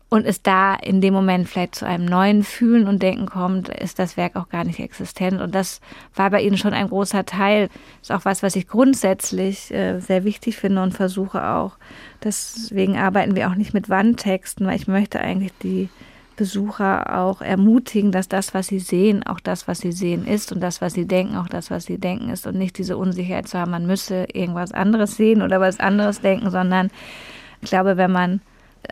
[0.09, 3.99] und es da in dem Moment vielleicht zu einem neuen Fühlen und Denken kommt, ist
[3.99, 5.41] das Werk auch gar nicht existent.
[5.41, 5.81] Und das
[6.15, 7.69] war bei Ihnen schon ein großer Teil.
[8.01, 11.73] Ist auch was, was ich grundsätzlich äh, sehr wichtig finde und versuche auch.
[12.23, 15.89] Deswegen arbeiten wir auch nicht mit Wandtexten, weil ich möchte eigentlich die
[16.37, 20.61] Besucher auch ermutigen, dass das, was sie sehen, auch das, was sie sehen ist und
[20.61, 23.59] das, was sie denken, auch das, was sie denken ist und nicht diese Unsicherheit zu
[23.59, 26.91] haben, man müsse irgendwas anderes sehen oder was anderes denken, sondern
[27.63, 28.41] ich glaube, wenn man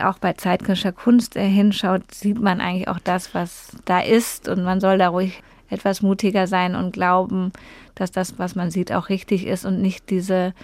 [0.01, 4.49] auch bei zeitgenössischer Kunst äh, hinschaut, sieht man eigentlich auch das, was da ist.
[4.49, 7.53] Und man soll da ruhig etwas mutiger sein und glauben,
[7.95, 10.55] dass das, was man sieht, auch richtig ist und nicht diese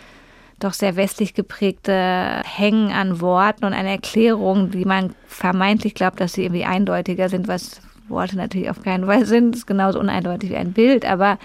[0.58, 6.34] doch sehr westlich geprägte Hängen an Worten und eine Erklärung, die man vermeintlich glaubt, dass
[6.34, 9.52] sie irgendwie eindeutiger sind, was Worte natürlich auf keinen Fall sind.
[9.52, 11.38] Das ist genauso uneindeutig wie ein Bild, aber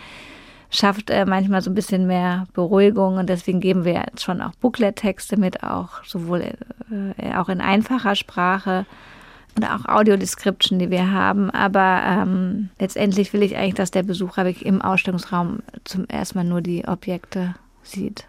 [0.75, 4.53] schafft äh, manchmal so ein bisschen mehr Beruhigung und deswegen geben wir jetzt schon auch
[4.55, 6.53] Booklet-Texte mit, auch sowohl
[7.17, 8.85] äh, auch in einfacher Sprache
[9.57, 11.49] oder auch Audiodescription, die wir haben.
[11.49, 16.43] Aber ähm, letztendlich will ich eigentlich, dass der Besucher wirklich im Ausstellungsraum zum ersten Mal
[16.43, 18.25] nur die Objekte sieht.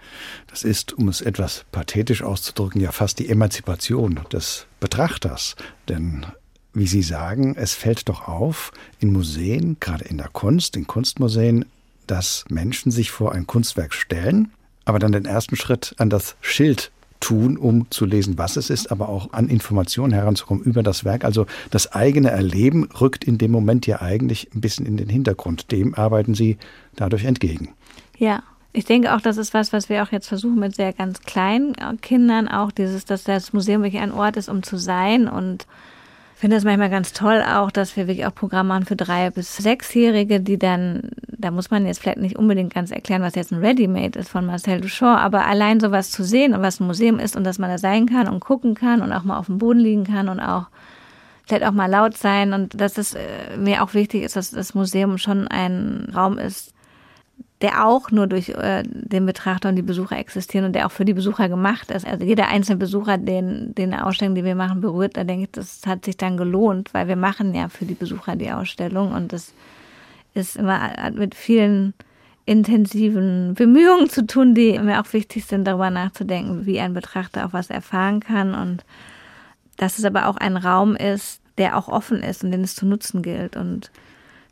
[0.48, 5.56] Das ist, um es etwas pathetisch auszudrücken, ja fast die Emanzipation des Betrachters.
[5.88, 6.26] Denn
[6.72, 11.64] wie Sie sagen, es fällt doch auf, in Museen, gerade in der Kunst, in Kunstmuseen,
[12.06, 14.52] dass Menschen sich vor ein Kunstwerk stellen,
[14.84, 16.90] aber dann den ersten Schritt an das Schild
[17.20, 21.24] tun, um zu lesen, was es ist, aber auch an Informationen heranzukommen über das Werk.
[21.24, 25.72] Also das eigene Erleben rückt in dem Moment ja eigentlich ein bisschen in den Hintergrund.
[25.72, 26.58] Dem arbeiten Sie
[26.94, 27.70] dadurch entgegen.
[28.18, 28.42] Ja,
[28.72, 31.74] ich denke auch, das ist was, was wir auch jetzt versuchen mit sehr ganz kleinen
[32.02, 35.66] Kindern, auch dieses, dass das Museum wirklich ein Ort ist, um zu sein und
[36.36, 39.30] ich finde das manchmal ganz toll auch, dass wir wirklich auch Programme machen für drei-
[39.30, 41.08] bis sechsjährige, die dann,
[41.46, 44.46] da muss man jetzt vielleicht nicht unbedingt ganz erklären, was jetzt ein Ready-Made ist von
[44.46, 47.70] Marcel Duchamp, aber allein sowas zu sehen und was ein Museum ist und dass man
[47.70, 50.40] da sein kann und gucken kann und auch mal auf dem Boden liegen kann und
[50.40, 50.66] auch
[51.46, 54.74] vielleicht auch mal laut sein und dass es äh, mir auch wichtig ist, dass das
[54.74, 56.74] Museum schon ein Raum ist,
[57.60, 61.04] der auch nur durch äh, den Betrachter und die Besucher existieren und der auch für
[61.04, 62.04] die Besucher gemacht ist.
[62.04, 65.82] Also jeder einzelne Besucher, den, den Ausstellung, die wir machen, berührt, da denke ich, das
[65.86, 69.54] hat sich dann gelohnt, weil wir machen ja für die Besucher die Ausstellung und das
[70.36, 71.94] ist immer mit vielen
[72.44, 77.52] intensiven Bemühungen zu tun, die mir auch wichtig sind, darüber nachzudenken, wie ein Betrachter auch
[77.52, 78.84] was erfahren kann und
[79.76, 82.86] dass es aber auch ein Raum ist, der auch offen ist und den es zu
[82.86, 83.90] nutzen gilt und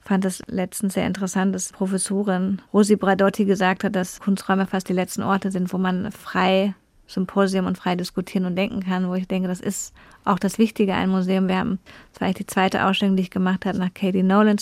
[0.03, 4.93] fand es letztens sehr interessant, dass Professorin Rosi Bradotti gesagt hat, dass Kunsträume fast die
[4.93, 6.75] letzten Orte sind, wo man frei
[7.07, 9.93] Symposium und frei diskutieren und denken kann, wo ich denke, das ist
[10.25, 11.49] auch das Wichtige ein Museum.
[11.49, 11.79] Wir haben,
[12.13, 14.59] das war eigentlich die zweite Ausstellung, die ich gemacht habe, nach Katie Nolan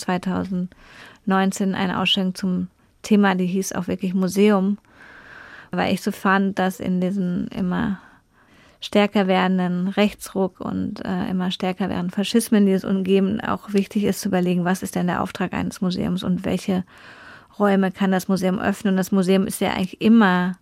[1.25, 2.67] 2019, eine Ausstellung zum
[3.01, 4.77] Thema, die hieß auch wirklich Museum,
[5.71, 7.99] weil ich so fand, dass in diesen immer
[8.81, 14.21] stärker werdenden Rechtsruck und äh, immer stärker werdenden Faschismen, die es umgeben, auch wichtig ist
[14.21, 16.83] zu überlegen, was ist denn der Auftrag eines Museums und welche
[17.57, 18.93] Räume kann das Museum öffnen.
[18.93, 20.57] Und das Museum ist ja eigentlich immer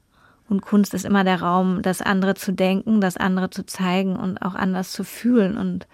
[0.49, 4.41] und Kunst ist immer der Raum, das andere zu denken, das andere zu zeigen und
[4.41, 5.57] auch anders zu fühlen.
[5.57, 5.87] Und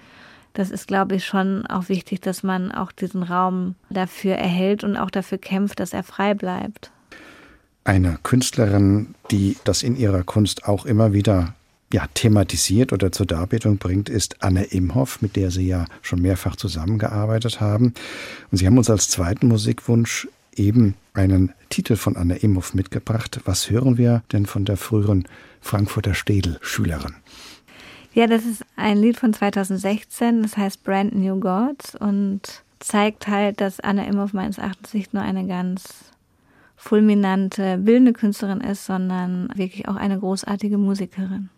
[0.58, 4.98] das ist, glaube ich, schon auch wichtig, dass man auch diesen Raum dafür erhält und
[4.98, 6.92] auch dafür kämpft, dass er frei bleibt.
[7.84, 11.54] Eine Künstlerin, die das in ihrer Kunst auch immer wieder
[11.94, 16.56] ja, thematisiert oder zur Darbietung bringt, ist Anne Imhoff, mit der Sie ja schon mehrfach
[16.56, 17.94] zusammengearbeitet haben.
[18.52, 23.42] Und Sie haben uns als zweiten Musikwunsch eben einen Titel von Anna Imhoff mitgebracht.
[23.46, 25.28] Was hören wir denn von der früheren
[25.62, 27.14] Frankfurter Städel-Schülerin?
[28.18, 33.62] Ja, das ist ein Lied von 2016, das heißt Brand New Gods und zeigt halt,
[33.62, 36.12] dass Anna Imhoff meines Erachtens nicht nur eine ganz
[36.76, 41.52] fulminante bildende Künstlerin ist, sondern wirklich auch eine großartige Musikerin.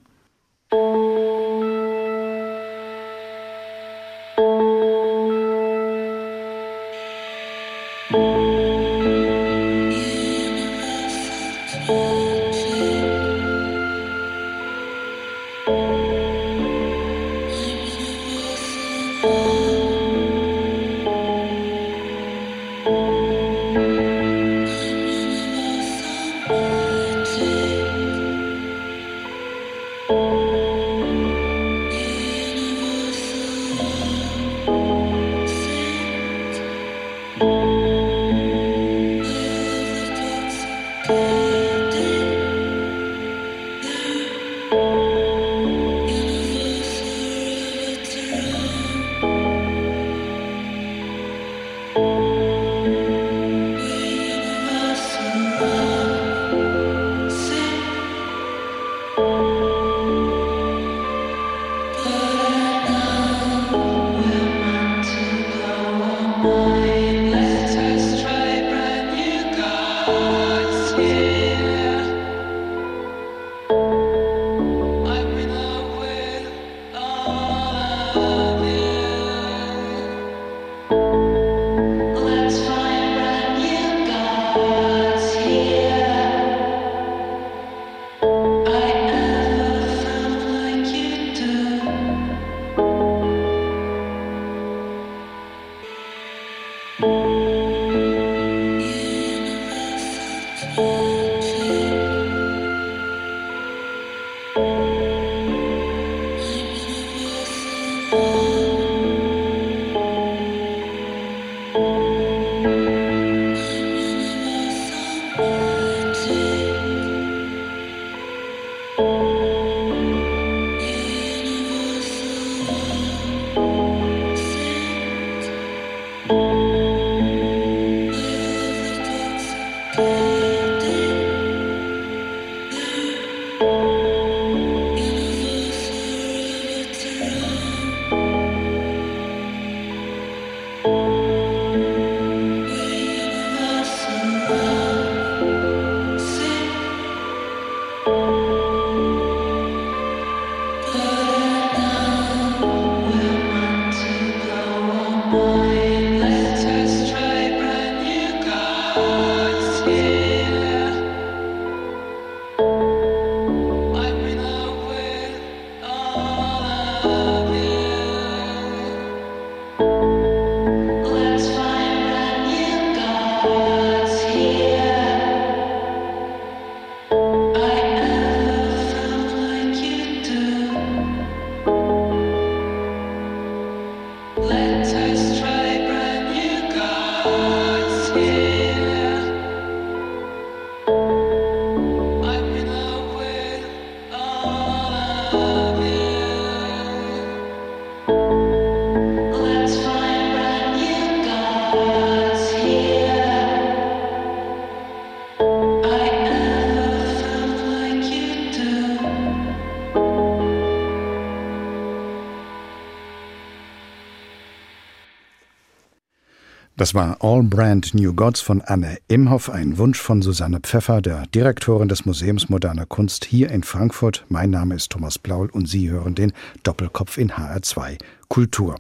[216.79, 221.27] Das war All Brand New Gods von Anne Imhoff, ein Wunsch von Susanne Pfeffer, der
[221.27, 224.23] Direktorin des Museums Moderner Kunst hier in Frankfurt.
[224.29, 226.31] Mein Name ist Thomas Blaul und Sie hören den
[226.63, 227.97] Doppelkopf in HR2
[228.29, 228.77] Kultur.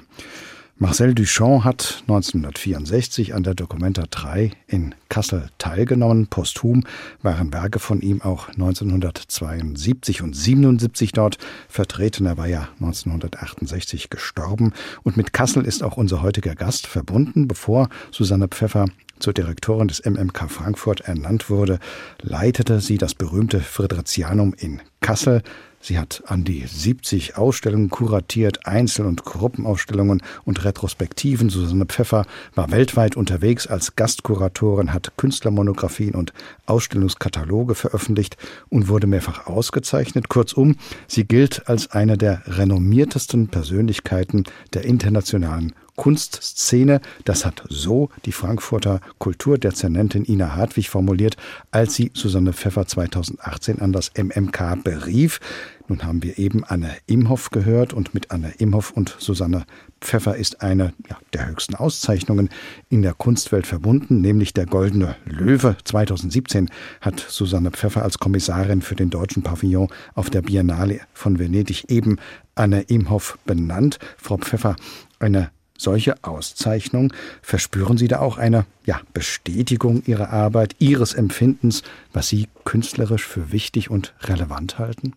[0.77, 6.27] Marcel Duchamp hat 1964 an der Documenta 3 in Kassel teilgenommen.
[6.27, 6.83] Posthum
[7.21, 12.25] waren Werke von ihm auch 1972 und 77 dort vertreten.
[12.25, 14.73] Er war ja 1968 gestorben.
[15.03, 17.47] Und mit Kassel ist auch unser heutiger Gast verbunden.
[17.47, 18.85] Bevor Susanne Pfeffer
[19.19, 21.79] zur Direktorin des MMK Frankfurt ernannt wurde,
[22.21, 25.43] leitete sie das berühmte Fridericianum in Kassel.
[25.81, 31.49] Sie hat an die 70 Ausstellungen kuratiert, Einzel- und Gruppenausstellungen und Retrospektiven.
[31.49, 36.33] Susanne Pfeffer war weltweit unterwegs als Gastkuratorin, hat Künstlermonographien und
[36.65, 38.35] Ausstellungskataloge veröffentlicht
[38.67, 40.27] und wurde mehrfach ausgezeichnet.
[40.27, 40.75] Kurzum,
[41.07, 44.43] sie gilt als eine der renommiertesten Persönlichkeiten
[44.73, 47.01] der internationalen Kunstszene.
[47.25, 51.35] Das hat so die Frankfurter Kulturdezernentin Ina Hartwig formuliert,
[51.71, 55.41] als sie Susanne Pfeffer 2018 an das MMK berief.
[55.89, 59.65] Nun haben wir eben Anne Imhoff gehört und mit Anne Imhoff und Susanne
[59.99, 62.47] Pfeffer ist eine ja, der höchsten Auszeichnungen
[62.87, 65.75] in der Kunstwelt verbunden, nämlich der Goldene Löwe.
[65.83, 66.69] 2017
[67.01, 72.19] hat Susanne Pfeffer als Kommissarin für den deutschen Pavillon auf der Biennale von Venedig eben
[72.55, 73.99] Anne Imhoff benannt.
[74.15, 74.77] Frau Pfeffer,
[75.19, 82.27] eine solche Auszeichnung, verspüren Sie da auch eine ja, Bestätigung Ihrer Arbeit, Ihres Empfindens, was
[82.27, 85.13] Sie künstlerisch für wichtig und relevant halten?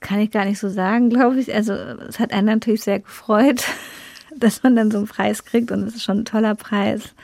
[0.00, 1.52] Kann ich gar nicht so sagen, glaube ich.
[1.54, 3.64] Also es hat einen natürlich sehr gefreut,
[4.36, 7.14] dass man dann so einen Preis kriegt und es ist schon ein toller Preis.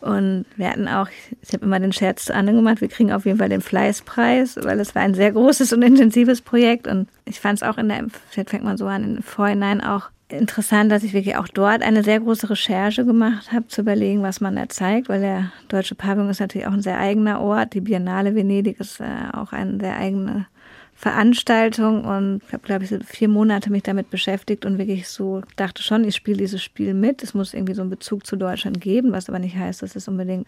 [0.00, 1.08] Und wir hatten auch,
[1.42, 4.56] ich habe immer den Scherz zu Anne gemacht, wir kriegen auf jeden Fall den Fleißpreis,
[4.62, 6.86] weil es war ein sehr großes und intensives Projekt.
[6.86, 10.10] Und ich fand es auch in der, vielleicht fängt man so an, im Vorhinein auch
[10.28, 14.40] interessant, dass ich wirklich auch dort eine sehr große Recherche gemacht habe, zu überlegen, was
[14.40, 17.74] man da zeigt, weil der Deutsche Pavillon ist natürlich auch ein sehr eigener Ort.
[17.74, 20.46] Die Biennale Venedig ist äh, auch eine sehr eigene
[20.94, 25.42] Veranstaltung und ich habe, glaube ich, so vier Monate mich damit beschäftigt und wirklich so
[25.54, 27.22] dachte schon, ich spiele dieses Spiel mit.
[27.22, 30.08] Es muss irgendwie so einen Bezug zu Deutschland geben, was aber nicht heißt, dass es
[30.08, 30.46] unbedingt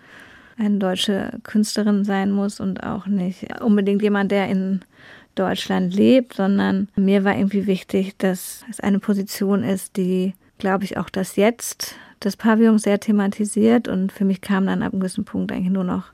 [0.58, 4.80] eine deutsche Künstlerin sein muss und auch nicht unbedingt jemand, der in
[5.34, 10.96] Deutschland lebt, sondern mir war irgendwie wichtig, dass es eine Position ist, die, glaube ich,
[10.96, 13.88] auch das Jetzt des Pavillons sehr thematisiert.
[13.88, 16.04] Und für mich kam dann ab einem gewissen Punkt eigentlich nur noch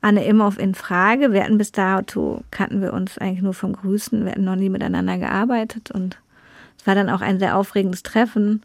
[0.00, 1.32] Anne Imhoff in Frage.
[1.32, 4.68] Wir hatten bis dato, kannten wir uns eigentlich nur vom Grüßen, wir hatten noch nie
[4.68, 5.90] miteinander gearbeitet.
[5.90, 6.18] Und
[6.78, 8.62] es war dann auch ein sehr aufregendes Treffen,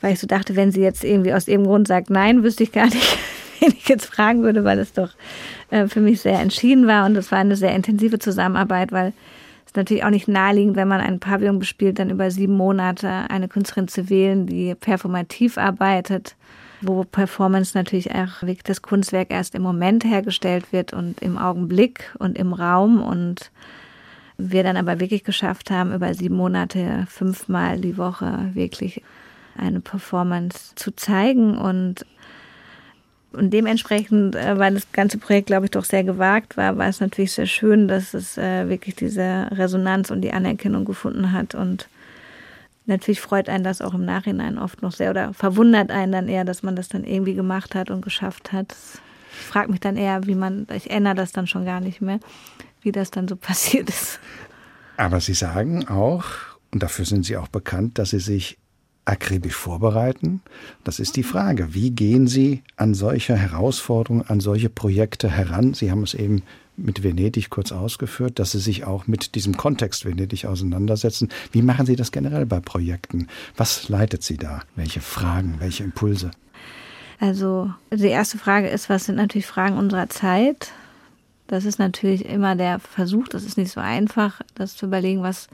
[0.00, 2.72] weil ich so dachte, wenn sie jetzt irgendwie aus dem Grund sagt nein, wüsste ich
[2.72, 3.18] gar nicht,
[3.64, 5.10] wen ich jetzt fragen würde, weil es doch
[5.70, 9.12] äh, für mich sehr entschieden war und es war eine sehr intensive Zusammenarbeit, weil
[9.66, 13.48] es natürlich auch nicht naheliegend, wenn man einen Pavillon bespielt, dann über sieben Monate eine
[13.48, 16.36] Künstlerin zu wählen, die performativ arbeitet
[16.86, 22.14] wo Performance natürlich auch wirklich das Kunstwerk erst im Moment hergestellt wird und im Augenblick
[22.18, 23.50] und im Raum und
[24.36, 29.02] wir dann aber wirklich geschafft haben, über sieben Monate fünfmal die Woche wirklich
[29.56, 32.04] eine Performance zu zeigen und
[33.34, 37.00] und dementsprechend, äh, weil das ganze Projekt, glaube ich, doch sehr gewagt war, war es
[37.00, 41.88] natürlich sehr schön, dass es äh, wirklich diese Resonanz und die Anerkennung gefunden hat und
[42.86, 46.44] Natürlich freut einen das auch im Nachhinein oft noch sehr oder verwundert einen dann eher,
[46.44, 48.76] dass man das dann irgendwie gemacht hat und geschafft hat.
[49.32, 52.20] Ich frage mich dann eher, wie man, ich ändere das dann schon gar nicht mehr,
[52.82, 54.20] wie das dann so passiert ist.
[54.96, 56.24] Aber Sie sagen auch,
[56.72, 58.58] und dafür sind Sie auch bekannt, dass Sie sich
[59.04, 60.40] akribisch vorbereiten?
[60.82, 61.74] Das ist die Frage.
[61.74, 65.74] Wie gehen Sie an solche Herausforderungen, an solche Projekte heran?
[65.74, 66.42] Sie haben es eben
[66.76, 71.28] mit Venedig kurz ausgeführt, dass Sie sich auch mit diesem Kontext Venedig auseinandersetzen.
[71.52, 73.28] Wie machen Sie das generell bei Projekten?
[73.56, 74.62] Was leitet Sie da?
[74.74, 76.30] Welche Fragen, welche Impulse?
[77.20, 80.72] Also die erste Frage ist, was sind natürlich Fragen unserer Zeit?
[81.46, 85.48] Das ist natürlich immer der Versuch, das ist nicht so einfach, das zu überlegen, was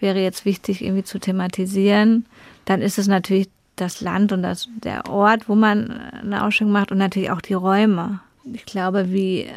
[0.00, 2.26] wäre jetzt wichtig irgendwie zu thematisieren.
[2.64, 6.92] Dann ist es natürlich das Land und das, der Ort, wo man eine Ausstellung macht
[6.92, 8.20] und natürlich auch die Räume.
[8.52, 9.48] Ich glaube, wie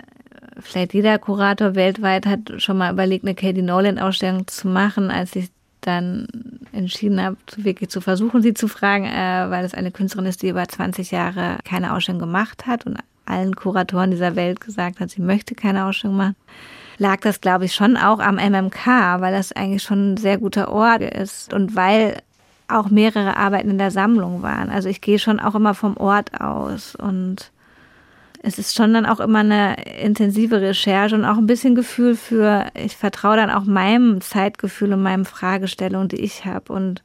[0.59, 5.49] vielleicht jeder Kurator weltweit hat schon mal überlegt, eine Katie Nolan-Ausstellung zu machen, als ich
[5.81, 6.27] dann
[6.71, 10.49] entschieden habe, wirklich zu versuchen, sie zu fragen, äh, weil es eine Künstlerin ist, die
[10.49, 15.21] über 20 Jahre keine Ausstellung gemacht hat und allen Kuratoren dieser Welt gesagt hat, sie
[15.21, 16.35] möchte keine Ausstellung machen,
[16.97, 18.85] lag das, glaube ich, schon auch am MMK,
[19.19, 22.17] weil das eigentlich schon ein sehr guter Ort ist und weil
[22.67, 24.69] auch mehrere Arbeiten in der Sammlung waren.
[24.69, 27.51] Also ich gehe schon auch immer vom Ort aus und
[28.45, 32.65] es ist schon dann auch immer eine intensive Recherche und auch ein bisschen Gefühl für,
[32.75, 37.01] ich vertraue dann auch meinem Zeitgefühl und meinen Fragestellungen, die ich habe und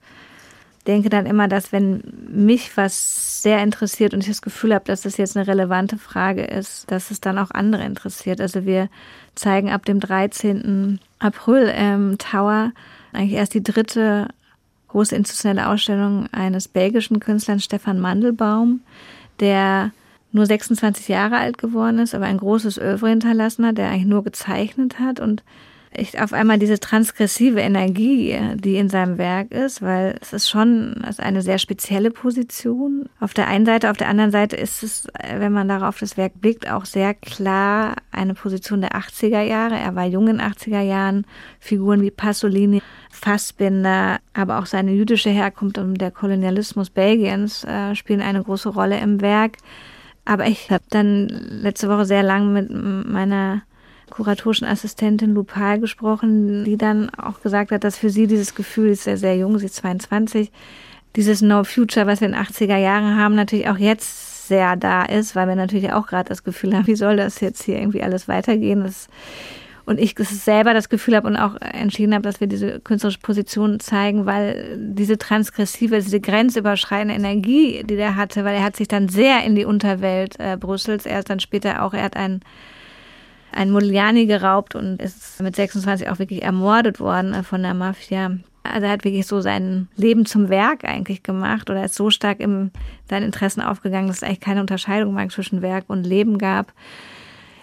[0.89, 5.03] denke dann immer, dass wenn mich was sehr interessiert und ich das Gefühl habe, dass
[5.03, 8.41] das jetzt eine relevante Frage ist, dass es dann auch andere interessiert.
[8.41, 8.89] Also wir
[9.37, 10.99] zeigen ab dem 13.
[11.21, 12.73] April im Tower
[13.13, 14.29] eigentlich erst die dritte
[14.89, 18.81] große institutionelle Ausstellung eines belgischen Künstlers, Stefan Mandelbaum,
[19.41, 19.93] der
[20.33, 24.25] nur 26 Jahre alt geworden ist, aber ein großes Övre hinterlassen hat, der eigentlich nur
[24.25, 25.43] gezeichnet hat und
[25.95, 30.93] ich auf einmal diese transgressive Energie, die in seinem Werk ist, weil es ist schon
[31.09, 33.09] ist eine sehr spezielle Position.
[33.21, 36.41] Auf der einen Seite, auf der anderen Seite ist es, wenn man darauf das Werk
[36.41, 39.77] blickt, auch sehr klar eine Position der 80er Jahre.
[39.77, 41.27] Er war jung in den 80er Jahren.
[41.59, 48.21] Figuren wie Pasolini, Fassbinder, aber auch seine jüdische Herkunft und der Kolonialismus Belgiens äh, spielen
[48.21, 49.57] eine große Rolle im Werk.
[50.25, 53.63] Aber ich habe dann letzte Woche sehr lang mit meiner
[54.11, 59.05] kuratorischen Assistentin Lupal gesprochen, die dann auch gesagt hat, dass für sie dieses Gefühl, ist
[59.05, 60.51] sehr, sehr jung, sie ist 22,
[61.17, 65.05] dieses No Future, was wir in den 80er Jahren haben, natürlich auch jetzt sehr da
[65.05, 68.03] ist, weil wir natürlich auch gerade das Gefühl haben, wie soll das jetzt hier irgendwie
[68.03, 68.83] alles weitergehen?
[68.83, 69.09] Das,
[69.85, 73.81] und ich selber das Gefühl habe und auch entschieden habe, dass wir diese künstlerische Position
[73.81, 79.09] zeigen, weil diese transgressive, diese grenzüberschreitende Energie, die der hatte, weil er hat sich dann
[79.09, 82.41] sehr in die Unterwelt äh, Brüssels, er ist dann später auch, er hat einen
[83.59, 88.39] ein Modigliani geraubt und ist mit 26 auch wirklich ermordet worden äh, von der Mafia.
[88.63, 92.39] Also er hat wirklich so sein Leben zum Werk eigentlich gemacht oder ist so stark
[92.39, 92.71] in
[93.09, 96.73] seinen Interessen aufgegangen, dass es eigentlich keine Unterscheidung mehr zwischen Werk und Leben gab.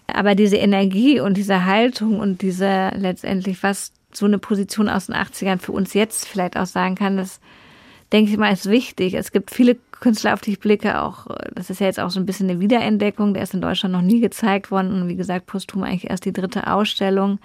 [0.07, 5.15] Aber diese Energie und diese Haltung und diese letztendlich, was so eine Position aus den
[5.15, 7.39] 80ern für uns jetzt vielleicht auch sagen kann, das
[8.11, 9.13] denke ich mal, ist wichtig.
[9.15, 12.19] Es gibt viele Künstler, auf die ich blicke, auch, das ist ja jetzt auch so
[12.19, 15.47] ein bisschen eine Wiederentdeckung, der ist in Deutschland noch nie gezeigt worden und wie gesagt,
[15.47, 17.39] posthum eigentlich erst die dritte Ausstellung.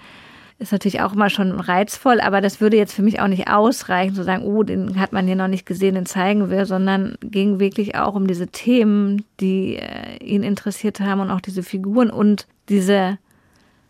[0.59, 4.13] Ist natürlich auch immer schon reizvoll, aber das würde jetzt für mich auch nicht ausreichen,
[4.13, 7.59] zu sagen, oh, den hat man hier noch nicht gesehen, den zeigen wir, sondern ging
[7.59, 12.45] wirklich auch um diese Themen, die äh, ihn interessiert haben und auch diese Figuren und
[12.69, 13.17] diese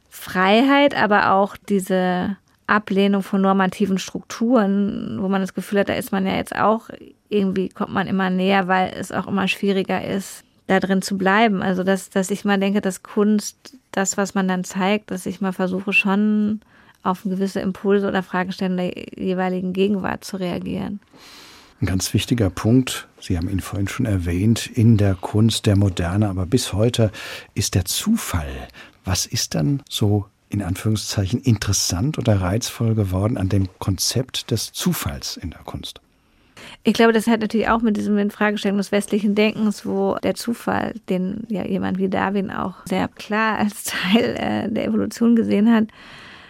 [0.10, 2.38] Freiheit, aber auch diese
[2.72, 6.90] Ablehnung von normativen Strukturen, wo man das Gefühl hat, da ist man ja jetzt auch
[7.32, 11.64] irgendwie kommt man immer näher, weil es auch immer schwieriger ist, da drin zu bleiben.
[11.64, 15.42] Also dass, dass ich mal denke, dass Kunst, das, was man dann zeigt, dass ich
[15.42, 16.62] mal versuche, schon
[17.04, 21.00] auf gewisse Impulse oder Fragestellungen der jeweiligen Gegenwart zu reagieren.
[21.82, 26.30] Ein ganz wichtiger Punkt, Sie haben ihn vorhin schon erwähnt, in der Kunst der Moderne,
[26.30, 27.12] aber bis heute
[27.56, 28.68] ist der Zufall.
[29.04, 35.38] Was ist dann so in Anführungszeichen interessant oder reizvoll geworden an dem Konzept des Zufalls
[35.38, 36.02] in der Kunst?
[36.84, 40.94] Ich glaube, das hat natürlich auch mit diesem Infragestellung des westlichen Denkens, wo der Zufall,
[41.10, 43.84] den ja jemand wie Darwin auch sehr klar als
[44.14, 45.88] Teil äh, der Evolution gesehen hat,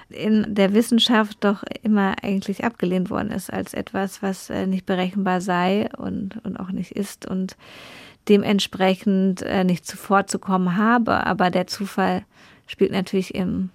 [0.10, 5.42] in der Wissenschaft doch immer eigentlich abgelehnt worden ist als etwas, was äh, nicht berechenbar
[5.42, 7.56] sei und, und auch nicht ist und
[8.28, 11.26] dementsprechend äh, nicht zuvorzukommen habe.
[11.26, 12.24] Aber der Zufall
[12.68, 13.70] spielt natürlich im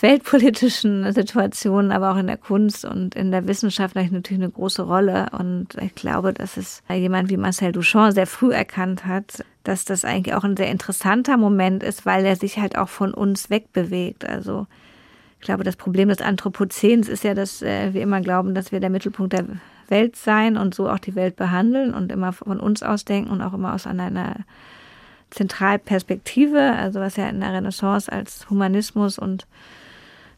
[0.00, 5.28] weltpolitischen Situationen, aber auch in der Kunst und in der Wissenschaft natürlich eine große Rolle.
[5.32, 10.04] Und ich glaube, dass es jemand wie Marcel Duchamp sehr früh erkannt hat, dass das
[10.04, 14.24] eigentlich auch ein sehr interessanter Moment ist, weil er sich halt auch von uns wegbewegt.
[14.24, 14.66] Also
[15.38, 18.80] ich glaube, das Problem des Anthropozäns ist ja, dass äh, wir immer glauben, dass wir
[18.80, 19.46] der Mittelpunkt der
[19.88, 23.52] Welt sein und so auch die Welt behandeln und immer von uns ausdenken und auch
[23.52, 24.36] immer aus einer
[25.30, 29.46] Zentralperspektive, also was ja in der Renaissance als Humanismus und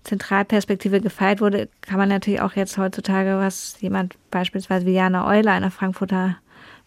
[0.04, 5.52] Zentralperspektive gefeiert wurde, kann man natürlich auch jetzt heutzutage, was jemand beispielsweise wie Jana Euler,
[5.52, 6.36] eine Frankfurter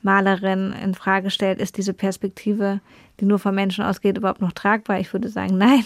[0.01, 2.79] Malerin, in Frage stellt, ist diese Perspektive,
[3.19, 4.99] die nur von Menschen ausgeht, überhaupt noch tragbar?
[4.99, 5.83] Ich würde sagen, nein.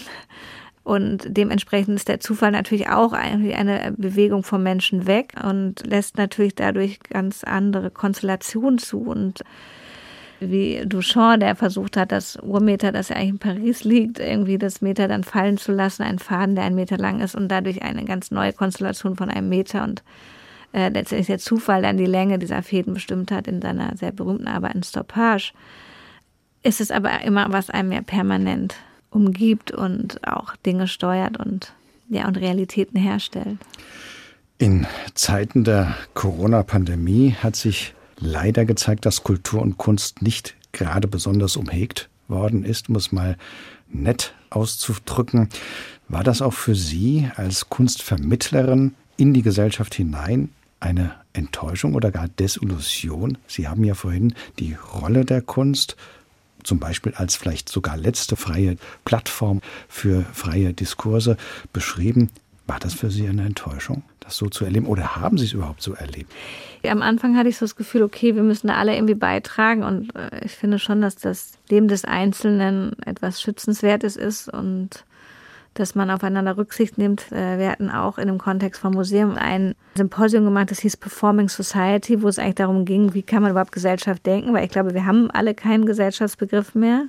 [0.82, 6.54] Und dementsprechend ist der Zufall natürlich auch eine Bewegung vom Menschen weg und lässt natürlich
[6.54, 9.42] dadurch ganz andere Konstellationen zu und
[10.40, 14.80] wie Duchamp, der versucht hat, das Urmeter, das ja eigentlich in Paris liegt, irgendwie das
[14.80, 18.04] Meter dann fallen zu lassen, einen Faden, der einen Meter lang ist und dadurch eine
[18.04, 20.02] ganz neue Konstellation von einem Meter und
[20.72, 24.48] äh, letztendlich der Zufall dann die Länge dieser Fäden bestimmt hat in seiner sehr berühmten
[24.48, 25.52] Arbeit in Stoppage,
[26.62, 28.74] ist es aber immer, was einem ja permanent
[29.10, 31.72] umgibt und auch Dinge steuert und
[32.08, 33.58] ja und Realitäten herstellt.
[34.58, 41.56] In Zeiten der Corona-Pandemie hat sich leider gezeigt, dass Kultur und Kunst nicht gerade besonders
[41.56, 43.36] umhegt worden ist, um es mal
[43.88, 45.48] nett auszudrücken.
[46.08, 52.28] War das auch für Sie als Kunstvermittlerin in die Gesellschaft hinein eine Enttäuschung oder gar
[52.28, 53.38] Desillusion?
[53.46, 55.96] Sie haben ja vorhin die Rolle der Kunst
[56.62, 61.36] zum Beispiel als vielleicht sogar letzte freie Plattform für freie Diskurse
[61.72, 62.30] beschrieben.
[62.70, 64.86] War das für Sie eine Enttäuschung, das so zu erleben?
[64.86, 66.32] Oder haben Sie es überhaupt so erlebt?
[66.88, 69.82] Am Anfang hatte ich so das Gefühl, okay, wir müssen da alle irgendwie beitragen.
[69.82, 75.04] Und äh, ich finde schon, dass das Leben des Einzelnen etwas Schützenswertes ist und
[75.74, 77.32] dass man aufeinander Rücksicht nimmt.
[77.32, 81.48] Äh, wir hatten auch in dem Kontext vom Museum ein Symposium gemacht, das hieß Performing
[81.48, 84.94] Society, wo es eigentlich darum ging, wie kann man überhaupt Gesellschaft denken, weil ich glaube,
[84.94, 87.06] wir haben alle keinen Gesellschaftsbegriff mehr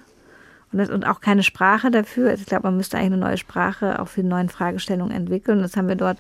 [0.71, 2.29] und, und auch keine Sprache dafür.
[2.29, 5.61] Also ich glaube, man müsste eigentlich eine neue Sprache auch für die neuen Fragestellungen entwickeln.
[5.61, 6.17] Das haben wir dort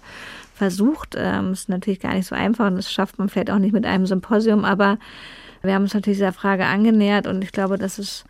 [0.53, 1.15] versucht.
[1.17, 3.85] Ähm, ist natürlich gar nicht so einfach und das schafft man vielleicht auch nicht mit
[3.85, 4.97] einem Symposium, aber
[5.61, 8.25] wir haben uns natürlich dieser Frage angenähert und ich glaube, dass es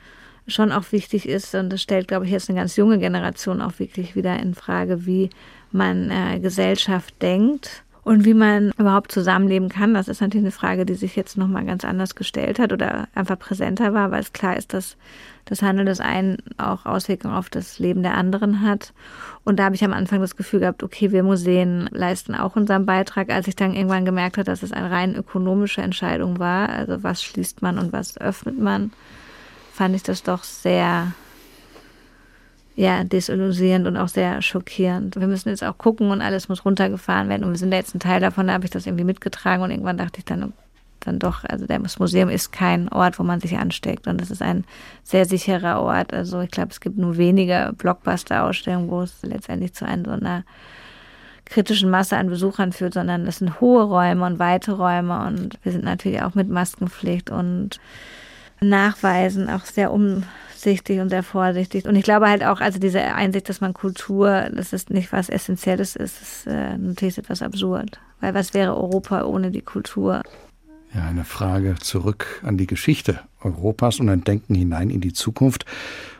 [0.47, 3.79] schon auch wichtig ist und das stellt, glaube ich, jetzt eine ganz junge Generation auch
[3.79, 5.29] wirklich wieder in Frage, wie
[5.71, 10.85] man äh, Gesellschaft denkt Und wie man überhaupt zusammenleben kann, das ist natürlich eine Frage,
[10.85, 14.57] die sich jetzt nochmal ganz anders gestellt hat oder einfach präsenter war, weil es klar
[14.57, 14.97] ist, dass
[15.45, 18.93] das Handeln des einen auch Auswirkungen auf das Leben der anderen hat.
[19.43, 22.87] Und da habe ich am Anfang das Gefühl gehabt, okay, wir Museen leisten auch unseren
[22.87, 23.29] Beitrag.
[23.29, 27.21] Als ich dann irgendwann gemerkt habe, dass es eine rein ökonomische Entscheidung war, also was
[27.21, 28.91] schließt man und was öffnet man,
[29.73, 31.11] fand ich das doch sehr
[32.75, 35.19] ja, desillusierend und auch sehr schockierend.
[35.19, 37.43] Wir müssen jetzt auch gucken und alles muss runtergefahren werden.
[37.43, 39.71] Und wir sind ja jetzt ein Teil davon, da habe ich das irgendwie mitgetragen und
[39.71, 40.53] irgendwann dachte ich dann,
[41.01, 44.41] dann doch, also das Museum ist kein Ort, wo man sich ansteckt und es ist
[44.41, 44.65] ein
[45.03, 46.13] sehr sicherer Ort.
[46.13, 50.43] Also ich glaube, es gibt nur wenige Blockbuster-Ausstellungen, wo es letztendlich zu einer so einer
[51.45, 55.73] kritischen Masse an Besuchern führt, sondern das sind hohe Räume und weite Räume und wir
[55.73, 57.81] sind natürlich auch mit Maskenpflicht und
[58.63, 60.23] Nachweisen auch sehr um
[60.61, 61.85] nachsichtig und sehr vorsichtig.
[61.85, 65.29] Und ich glaube halt auch, also diese Einsicht, dass man Kultur, das ist nicht was
[65.29, 67.99] Essentielles ist, ist äh, natürlich etwas absurd.
[68.19, 70.21] Weil was wäre Europa ohne die Kultur?
[70.93, 75.65] Ja, eine Frage zurück an die Geschichte Europas und ein Denken hinein in die Zukunft.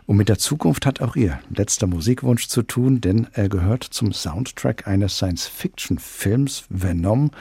[0.08, 4.14] Und mit der Zukunft hat auch Ihr letzter Musikwunsch zu tun, denn er gehört zum
[4.14, 7.32] Soundtrack eines Science-Fiction-Films Venom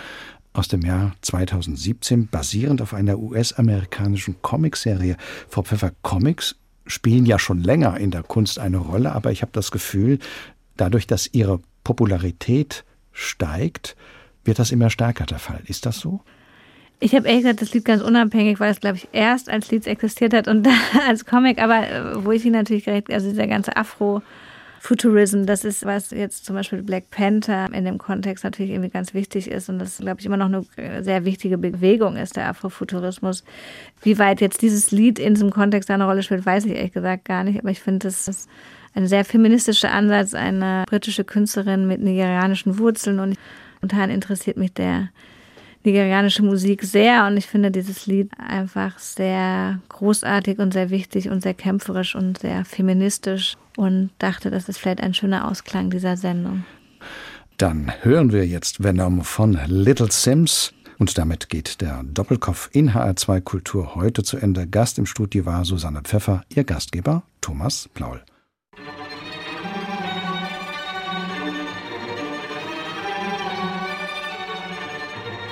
[0.53, 5.17] aus dem Jahr 2017, basierend auf einer US-amerikanischen Comicserie.
[5.49, 9.53] Frau Pfeffer, Comics spielen ja schon länger in der Kunst eine Rolle, aber ich habe
[9.53, 10.19] das Gefühl,
[10.77, 13.97] dadurch, dass ihre Popularität steigt,
[14.45, 15.63] wird das immer stärker der Fall.
[15.67, 16.21] Ist das so?
[16.99, 19.87] Ich habe ehrlich gesagt das Lied ganz unabhängig, weil es, glaube ich, erst als Lied
[19.87, 20.69] existiert hat und
[21.09, 24.23] als Comic, aber äh, wo ich ihn natürlich direkt, also dieser ganze Afro-
[24.83, 29.13] Futurism, das ist, was jetzt zum Beispiel Black Panther in dem Kontext natürlich irgendwie ganz
[29.13, 33.45] wichtig ist und das, glaube ich, immer noch eine sehr wichtige Bewegung ist, der Afrofuturismus.
[34.01, 37.27] Wie weit jetzt dieses Lied in diesem Kontext eine Rolle spielt, weiß ich ehrlich gesagt
[37.27, 38.49] gar nicht, aber ich finde, das ist
[38.95, 43.37] ein sehr feministischer Ansatz, eine britische Künstlerin mit nigerianischen Wurzeln und
[43.83, 45.11] momentan interessiert mich der
[45.85, 51.43] nigerianische Musik sehr und ich finde dieses Lied einfach sehr großartig und sehr wichtig und
[51.43, 56.65] sehr kämpferisch und sehr feministisch und dachte, das ist vielleicht ein schöner Ausklang dieser Sendung.
[57.57, 60.73] Dann hören wir jetzt Venom von Little Sims.
[60.99, 64.67] Und damit geht der Doppelkopf in HR2 Kultur heute zu Ende.
[64.67, 68.21] Gast im Studio war Susanne Pfeffer, ihr Gastgeber Thomas Plaul.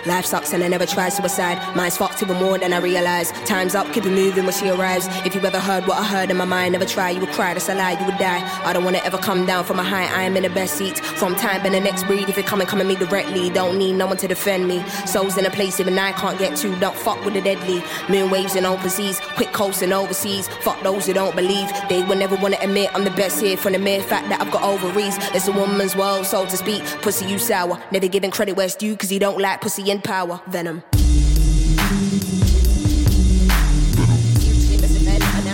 [0.09, 1.59] Life sucks and I never try suicide.
[1.77, 3.31] Mine's fucked even more than I realize.
[3.45, 5.07] Time's up, keep it moving when she arrives.
[5.27, 7.53] If you ever heard what I heard in my mind, never try, you would cry,
[7.53, 8.41] that's a lie, you would die.
[8.65, 10.99] I don't wanna ever come down from a high, I am in the best seat.
[10.99, 13.97] From time and the next breed, if you're coming, come at me directly, don't need
[13.97, 14.83] no one to defend me.
[15.05, 17.83] Souls in a place even I can't get to, don't fuck with the deadly.
[18.09, 20.49] Moon waves in open seas, quick coasting overseas.
[20.63, 23.75] Fuck those who don't believe, they will never wanna admit I'm the best here from
[23.75, 25.19] the mere fact that I've got ovaries.
[25.35, 26.83] It's a woman's world, so to speak.
[27.03, 27.79] Pussy, you sour.
[27.91, 30.41] Never giving credit where it's due, cause you don't like pussy in power.
[30.47, 30.98] Venom.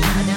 [0.00, 0.33] da da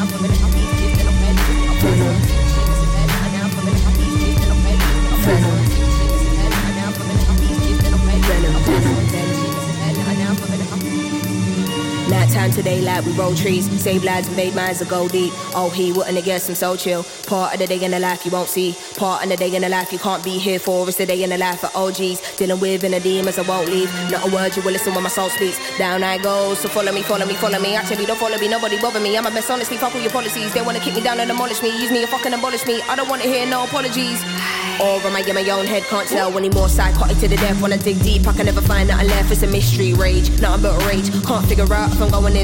[12.57, 15.31] to daylight, we roll trees, save lives, invade minds that go deep.
[15.53, 17.03] Oh, he wouldn't have guessed I'm so chill.
[17.27, 18.75] Part of the day in the life you won't see.
[18.95, 20.87] Part of the day in the life you can't be here for.
[20.87, 22.35] It's the day in the life of OGs.
[22.35, 23.93] Dealing with inner demons, I won't leave.
[24.09, 25.59] Not a word you will listen when my soul speaks.
[25.77, 27.75] Down I go, so follow me, follow me, follow me.
[27.75, 29.15] Actually, don't follow me, nobody bother me.
[29.17, 30.51] I'm a mess, honestly, fuck all your policies.
[30.53, 31.69] They wanna kick me down and demolish me.
[31.79, 32.81] Use me and fucking abolish me.
[32.89, 34.23] I don't wanna hear no apologies.
[34.81, 35.83] Or am I in my own head?
[35.83, 36.69] Can't tell anymore.
[36.69, 37.61] Psychotic to the death.
[37.61, 39.31] Wanna dig deep, I can never find nothing left.
[39.31, 40.29] It's a mystery, rage.
[40.41, 41.11] Nothing but rage.
[41.25, 42.35] Can't figure out if I'm going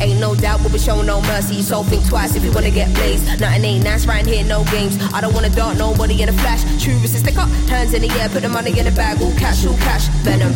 [0.00, 1.62] Ain't no doubt, we'll be showing no mercy.
[1.62, 3.40] So think twice if you wanna get blazed.
[3.40, 4.96] Nothing ain't nice right here, no games.
[5.12, 6.62] I don't wanna dart nobody in a flash.
[6.82, 9.20] True is a stick up, hands in the air, put the money in the bag.
[9.22, 10.52] All cash, all cash, venom.